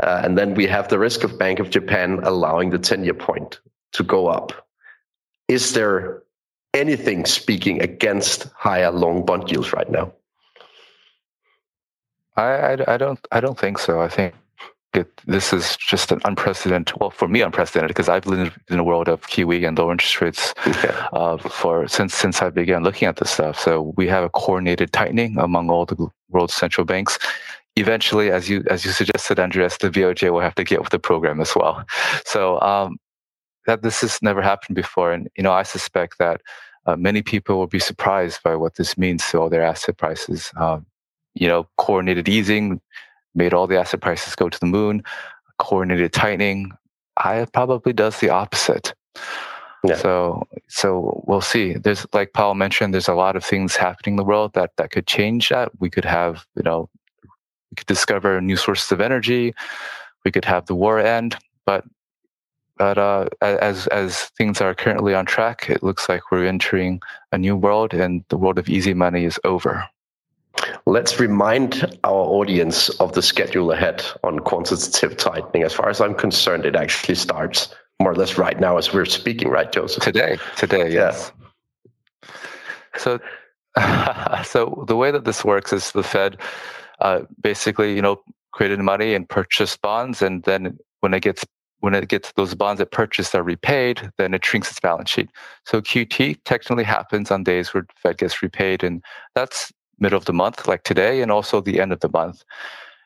uh, 0.00 0.22
and 0.24 0.38
then 0.38 0.54
we 0.54 0.66
have 0.66 0.88
the 0.88 1.00
risk 1.00 1.24
of 1.24 1.36
Bank 1.36 1.58
of 1.58 1.70
Japan 1.70 2.20
allowing 2.22 2.70
the 2.70 2.78
10 2.78 3.02
year 3.02 3.14
point 3.14 3.60
to 3.94 4.04
go 4.04 4.28
up. 4.28 4.68
Is 5.48 5.72
there 5.72 6.22
anything 6.74 7.24
speaking 7.24 7.82
against 7.82 8.44
higher 8.54 8.90
long 8.90 9.24
bond 9.24 9.50
yields 9.50 9.72
right 9.72 9.90
now? 9.90 10.12
I, 12.36 12.42
I, 12.42 12.94
I 12.94 12.96
don't 12.96 13.18
I 13.32 13.40
don't 13.40 13.58
think 13.58 13.78
so. 13.78 14.00
I 14.00 14.08
think 14.08 14.34
it, 14.94 15.08
this 15.26 15.52
is 15.52 15.76
just 15.76 16.10
an 16.10 16.20
unprecedented. 16.24 16.96
Well, 16.98 17.10
for 17.10 17.28
me, 17.28 17.42
unprecedented 17.42 17.88
because 17.88 18.08
I've 18.08 18.26
lived 18.26 18.58
in 18.68 18.78
a 18.78 18.84
world 18.84 19.08
of 19.08 19.22
QE 19.22 19.66
and 19.66 19.78
low 19.78 19.90
interest 19.90 20.20
rates 20.20 20.54
yeah. 20.66 21.08
uh, 21.12 21.36
for 21.36 21.86
since 21.86 22.14
since 22.14 22.42
I 22.42 22.50
began 22.50 22.82
looking 22.82 23.06
at 23.06 23.16
this 23.16 23.30
stuff. 23.30 23.58
So 23.58 23.94
we 23.96 24.08
have 24.08 24.24
a 24.24 24.30
coordinated 24.30 24.92
tightening 24.92 25.38
among 25.38 25.70
all 25.70 25.86
the 25.86 26.08
world's 26.28 26.54
central 26.54 26.84
banks. 26.84 27.18
Eventually, 27.76 28.30
as 28.30 28.48
you 28.48 28.64
as 28.68 28.84
you 28.84 28.90
suggested, 28.90 29.38
Andreas, 29.38 29.78
the 29.78 29.90
BOJ 29.90 30.32
will 30.32 30.40
have 30.40 30.56
to 30.56 30.64
get 30.64 30.80
with 30.80 30.90
the 30.90 30.98
program 30.98 31.40
as 31.40 31.54
well. 31.54 31.84
So 32.24 32.60
um, 32.60 32.98
that 33.70 33.82
this 33.82 34.00
has 34.00 34.20
never 34.20 34.42
happened 34.42 34.74
before, 34.74 35.12
and 35.12 35.28
you 35.36 35.44
know 35.44 35.52
I 35.52 35.62
suspect 35.62 36.18
that 36.18 36.40
uh, 36.86 36.96
many 36.96 37.22
people 37.22 37.56
will 37.56 37.68
be 37.68 37.78
surprised 37.78 38.42
by 38.42 38.56
what 38.56 38.74
this 38.74 38.98
means 38.98 39.28
to 39.28 39.38
all 39.38 39.48
their 39.48 39.62
asset 39.62 39.96
prices. 39.96 40.50
Um, 40.56 40.86
you 41.34 41.46
know, 41.46 41.68
coordinated 41.78 42.28
easing 42.28 42.80
made 43.36 43.54
all 43.54 43.68
the 43.68 43.78
asset 43.78 44.00
prices 44.00 44.34
go 44.34 44.48
to 44.48 44.58
the 44.58 44.66
moon. 44.66 45.04
Coordinated 45.58 46.12
tightening, 46.12 46.72
I 47.16 47.46
probably 47.52 47.92
does 47.92 48.18
the 48.18 48.30
opposite. 48.30 48.92
Yeah. 49.84 49.96
So, 49.96 50.42
so 50.68 51.22
we'll 51.26 51.40
see. 51.40 51.74
There's 51.74 52.06
like 52.12 52.32
Paul 52.32 52.54
mentioned, 52.54 52.92
there's 52.92 53.08
a 53.08 53.14
lot 53.14 53.36
of 53.36 53.44
things 53.44 53.76
happening 53.76 54.14
in 54.14 54.16
the 54.16 54.24
world 54.24 54.52
that 54.54 54.72
that 54.76 54.90
could 54.90 55.06
change 55.06 55.50
that. 55.50 55.70
We 55.78 55.90
could 55.90 56.04
have, 56.04 56.44
you 56.56 56.64
know, 56.64 56.88
we 57.70 57.76
could 57.76 57.86
discover 57.86 58.40
new 58.40 58.56
sources 58.56 58.90
of 58.90 59.00
energy. 59.00 59.54
We 60.24 60.32
could 60.32 60.44
have 60.44 60.66
the 60.66 60.74
war 60.74 60.98
end, 60.98 61.36
but 61.64 61.84
but 62.80 62.96
uh, 62.96 63.26
as 63.42 63.86
as 63.88 64.30
things 64.38 64.62
are 64.62 64.74
currently 64.74 65.14
on 65.14 65.26
track, 65.26 65.68
it 65.68 65.82
looks 65.82 66.08
like 66.08 66.32
we're 66.32 66.46
entering 66.46 67.02
a 67.30 67.36
new 67.36 67.54
world, 67.54 67.92
and 67.92 68.24
the 68.30 68.38
world 68.38 68.58
of 68.58 68.70
easy 68.70 68.94
money 68.94 69.26
is 69.26 69.38
over. 69.44 69.84
Let's 70.86 71.20
remind 71.20 71.84
our 72.04 72.24
audience 72.38 72.88
of 72.98 73.12
the 73.12 73.20
schedule 73.20 73.70
ahead 73.70 74.02
on 74.24 74.38
quantitative 74.38 75.18
tightening. 75.18 75.62
As 75.62 75.74
far 75.74 75.90
as 75.90 76.00
I'm 76.00 76.14
concerned, 76.14 76.64
it 76.64 76.74
actually 76.74 77.16
starts 77.16 77.68
more 78.00 78.12
or 78.12 78.14
less 78.14 78.38
right 78.38 78.58
now 78.58 78.78
as 78.78 78.94
we're 78.94 79.04
speaking, 79.04 79.50
right, 79.50 79.70
Joseph? 79.70 80.02
Today, 80.02 80.38
today, 80.56 80.90
yes. 80.90 81.32
Yeah. 82.24 82.30
So, 82.96 83.20
so 84.42 84.84
the 84.88 84.96
way 84.96 85.10
that 85.10 85.26
this 85.26 85.44
works 85.44 85.74
is 85.74 85.92
the 85.92 86.02
Fed 86.02 86.38
uh, 87.00 87.20
basically, 87.42 87.94
you 87.94 88.00
know, 88.00 88.22
created 88.52 88.78
money 88.78 89.12
and 89.14 89.28
purchased 89.28 89.82
bonds, 89.82 90.22
and 90.22 90.42
then 90.44 90.78
when 91.00 91.12
it 91.12 91.20
gets 91.20 91.44
when 91.80 91.94
it 91.94 92.08
gets 92.08 92.32
those 92.32 92.54
bonds 92.54 92.80
it 92.80 92.90
purchased 92.90 93.34
are 93.34 93.42
repaid, 93.42 94.10
then 94.16 94.34
it 94.34 94.44
shrinks 94.44 94.70
its 94.70 94.80
balance 94.80 95.10
sheet. 95.10 95.30
So 95.64 95.80
QT 95.80 96.38
technically 96.44 96.84
happens 96.84 97.30
on 97.30 97.44
days 97.44 97.74
where 97.74 97.86
Fed 97.96 98.18
gets 98.18 98.42
repaid, 98.42 98.84
and 98.84 99.02
that's 99.34 99.72
middle 99.98 100.18
of 100.18 100.24
the 100.24 100.32
month, 100.32 100.66
like 100.66 100.84
today, 100.84 101.22
and 101.22 101.30
also 101.30 101.60
the 101.60 101.80
end 101.80 101.92
of 101.92 102.00
the 102.00 102.08
month. 102.08 102.44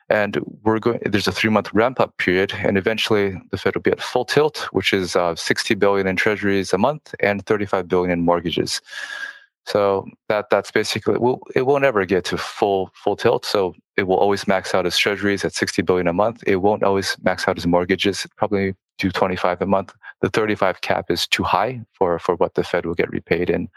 And 0.07 0.39
we're 0.63 0.79
going. 0.79 0.99
There's 1.03 1.27
a 1.27 1.31
three 1.31 1.49
month 1.49 1.73
ramp 1.73 1.99
up 1.99 2.15
period, 2.17 2.53
and 2.53 2.77
eventually 2.77 3.41
the 3.49 3.57
Fed 3.57 3.73
will 3.73 3.81
be 3.81 3.91
at 3.91 4.01
full 4.01 4.25
tilt, 4.25 4.67
which 4.71 4.93
is 4.93 5.15
uh, 5.15 5.35
60 5.35 5.73
billion 5.75 6.05
in 6.05 6.15
treasuries 6.15 6.73
a 6.73 6.77
month 6.77 7.15
and 7.21 7.43
35 7.45 7.87
billion 7.87 8.11
in 8.11 8.21
mortgages. 8.21 8.81
So 9.67 10.07
that 10.29 10.49
that's 10.49 10.71
basically 10.71 11.17
will 11.17 11.41
it 11.55 11.63
will 11.63 11.79
never 11.79 12.05
get 12.05 12.23
to 12.25 12.37
full 12.37 12.91
full 12.93 13.15
tilt. 13.15 13.45
So 13.45 13.73
it 13.97 14.03
will 14.03 14.17
always 14.17 14.47
max 14.47 14.75
out 14.75 14.85
as 14.85 14.97
treasuries 14.97 15.43
at 15.43 15.53
60 15.53 15.81
billion 15.81 16.07
a 16.07 16.13
month. 16.13 16.43
It 16.45 16.57
won't 16.57 16.83
always 16.83 17.17
max 17.23 17.47
out 17.47 17.57
as 17.57 17.65
mortgages, 17.65 18.27
probably 18.35 18.75
do 18.97 19.11
25 19.11 19.61
a 19.61 19.65
month. 19.65 19.93
The 20.21 20.29
35 20.29 20.81
cap 20.81 21.09
is 21.09 21.27
too 21.27 21.43
high 21.43 21.81
for 21.93 22.19
for 22.19 22.35
what 22.35 22.53
the 22.53 22.63
Fed 22.63 22.85
will 22.85 22.93
get 22.93 23.09
repaid 23.09 23.49
in, 23.49 23.67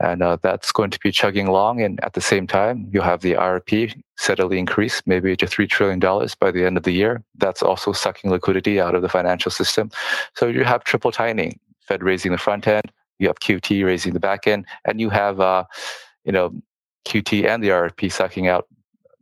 and 0.00 0.22
uh, 0.22 0.38
that's 0.42 0.72
going 0.72 0.90
to 0.90 0.98
be 1.00 1.12
chugging 1.12 1.46
along. 1.46 1.80
And 1.82 2.02
at 2.04 2.14
the 2.14 2.20
same 2.20 2.46
time, 2.46 2.88
you'll 2.92 3.04
have 3.04 3.20
the 3.20 3.34
RRP 3.34 4.00
steadily 4.16 4.58
increase, 4.58 5.02
maybe 5.06 5.36
to 5.36 5.46
three 5.46 5.66
trillion 5.66 6.00
dollars 6.00 6.34
by 6.34 6.50
the 6.50 6.64
end 6.64 6.76
of 6.76 6.82
the 6.82 6.92
year. 6.92 7.22
That's 7.36 7.62
also 7.62 7.92
sucking 7.92 8.30
liquidity 8.30 8.80
out 8.80 8.94
of 8.94 9.02
the 9.02 9.08
financial 9.08 9.50
system. 9.50 9.90
So 10.34 10.48
you 10.48 10.64
have 10.64 10.84
triple 10.84 11.12
tightening: 11.12 11.58
Fed 11.80 12.02
raising 12.02 12.32
the 12.32 12.38
front 12.38 12.66
end 12.66 12.90
you 13.22 13.28
have 13.28 13.40
QT 13.40 13.84
raising 13.86 14.14
the 14.14 14.20
back 14.20 14.46
end, 14.48 14.66
and 14.84 15.00
you 15.00 15.10
have 15.10 15.40
uh, 15.40 15.64
you 16.24 16.32
know 16.32 16.52
QT 17.06 17.46
and 17.46 17.64
the 17.64 17.70
RRP 17.70 18.12
sucking 18.12 18.48
out 18.48 18.66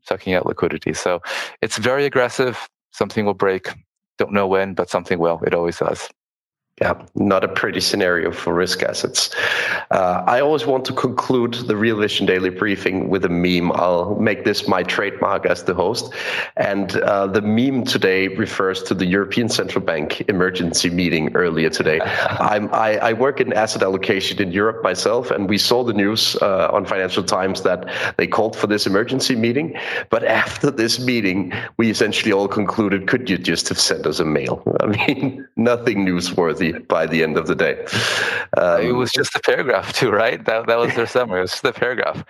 sucking 0.05 0.35
out 0.35 0.47
liquidity. 0.47 0.95
So 0.95 1.23
it's 1.63 1.79
very 1.79 2.07
aggressive. 2.07 2.69
Something 2.93 3.27
will 3.27 3.35
break. 3.35 3.69
Don't 4.19 4.33
know 4.33 4.49
when, 4.49 4.75
but 4.75 4.91
something 4.91 5.19
will. 5.19 5.41
It 5.47 5.55
always 5.55 5.79
does. 5.79 6.11
Yeah, 6.81 6.95
not 7.15 7.45
a 7.45 7.49
pretty 7.49 7.81
scenario 7.81 8.33
for 8.33 8.55
risk 8.55 8.83
assets. 8.83 9.29
Uh, 9.91 10.25
I 10.27 10.41
always 10.41 10.65
want 10.65 10.87
to 10.87 10.95
conclude 10.95 11.53
the 11.53 11.77
Real 11.77 11.99
Vision 11.99 12.25
Daily 12.25 12.49
Briefing 12.49 13.11
with 13.11 13.23
a 13.27 13.29
meme. 13.29 13.71
I'll 13.73 14.15
make 14.15 14.45
this 14.45 14.67
my 14.67 14.83
trademark 14.83 15.45
as 15.45 15.65
the 15.65 15.75
host. 15.75 16.11
And 16.57 16.97
uh, 16.97 17.27
the 17.27 17.43
meme 17.43 17.85
today 17.85 18.29
refers 18.29 18.83
to 18.85 18.95
the 18.95 19.05
European 19.05 19.51
Central 19.51 19.85
Bank 19.85 20.23
emergency 20.31 20.89
meeting 20.89 21.37
earlier 21.37 21.69
today. 21.69 22.01
I'm, 22.31 22.73
I, 22.73 22.97
I, 22.97 23.13
work 23.13 23.43
in 23.43 23.53
asset 23.53 23.83
allocation 23.83 24.41
in 24.41 24.51
Europe 24.51 24.83
myself, 24.83 25.31
and 25.31 25.51
we 25.51 25.59
saw 25.59 25.85
the 25.85 25.93
news 25.93 26.35
uh, 26.37 26.71
on 26.73 26.87
Financial 26.87 27.23
Times 27.23 27.61
that 27.61 27.91
they 28.17 28.27
called 28.27 28.57
for 28.57 28.69
this 28.69 28.87
emergency 28.87 29.37
meeting. 29.37 29.77
But 30.09 30.25
after 30.41 30.71
this 30.71 30.99
meeting, 30.99 31.53
we 31.77 31.91
essentially 31.91 32.33
all 32.33 32.49
concluded 32.49 33.07
could 33.07 33.29
you 33.29 33.37
just 33.37 33.69
have 33.69 33.79
sent 33.79 34.07
us 34.07 34.19
a 34.19 34.25
mail? 34.25 34.63
I 34.81 34.87
mean, 34.87 35.47
nothing 35.57 36.07
newsworthy 36.07 36.70
by 36.73 37.07
the 37.07 37.23
end 37.23 37.37
of 37.37 37.47
the 37.47 37.55
day. 37.55 37.85
Um, 38.57 38.83
it 38.83 38.93
was 38.93 39.13
just 39.13 39.35
a 39.35 39.41
paragraph 39.41 39.93
too, 39.99 40.11
right? 40.11 40.45
That 40.45 40.67
that 40.67 40.79
was 40.79 40.95
their 40.95 41.07
summary. 41.17 41.41
It 41.41 41.43
was 41.43 41.53
just 41.53 41.65
a 41.65 41.73
paragraph, 41.73 42.25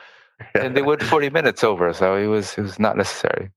and 0.55 0.77
they 0.77 0.83
went 0.83 1.03
forty 1.03 1.31
minutes 1.31 1.65
over, 1.65 1.93
so 1.93 2.17
it 2.17 2.27
was 2.27 2.57
it 2.59 2.63
was 2.63 2.79
not 2.79 2.97
necessary. 2.97 3.51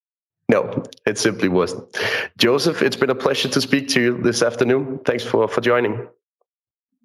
No, 0.50 0.84
it 1.06 1.18
simply 1.18 1.48
wasn't. 1.48 1.86
Joseph, 2.38 2.82
it's 2.82 2.98
been 2.98 3.10
a 3.10 3.16
pleasure 3.16 3.50
to 3.50 3.62
speak 3.62 3.88
to 3.90 4.02
you 4.02 4.18
this 4.22 4.42
afternoon. 4.44 5.00
Thanks 5.06 5.24
for 5.24 5.48
for 5.48 5.62
joining. 5.62 6.08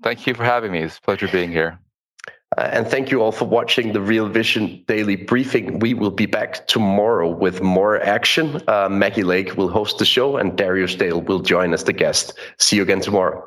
Thank 0.02 0.26
you 0.26 0.34
for 0.34 0.44
having 0.44 0.72
me. 0.72 0.80
It's 0.80 0.98
a 0.98 1.00
pleasure 1.00 1.28
being 1.28 1.50
here. 1.50 1.78
Uh, 2.56 2.62
and 2.72 2.86
thank 2.86 3.10
you 3.10 3.20
all 3.20 3.32
for 3.32 3.44
watching 3.44 3.92
the 3.92 4.00
Real 4.00 4.28
Vision 4.28 4.82
Daily 4.86 5.16
Briefing. 5.16 5.80
We 5.80 5.92
will 5.92 6.10
be 6.10 6.26
back 6.26 6.66
tomorrow 6.66 7.28
with 7.28 7.60
more 7.60 8.00
action. 8.00 8.62
Uh, 8.68 8.88
Maggie 8.88 9.22
Lake 9.22 9.56
will 9.56 9.68
host 9.68 9.98
the 9.98 10.06
show, 10.06 10.36
and 10.36 10.56
Darius 10.56 10.94
Dale 10.94 11.20
will 11.20 11.40
join 11.40 11.74
as 11.74 11.84
the 11.84 11.92
guest. 11.92 12.38
See 12.58 12.76
you 12.76 12.82
again 12.82 13.00
tomorrow. 13.00 13.46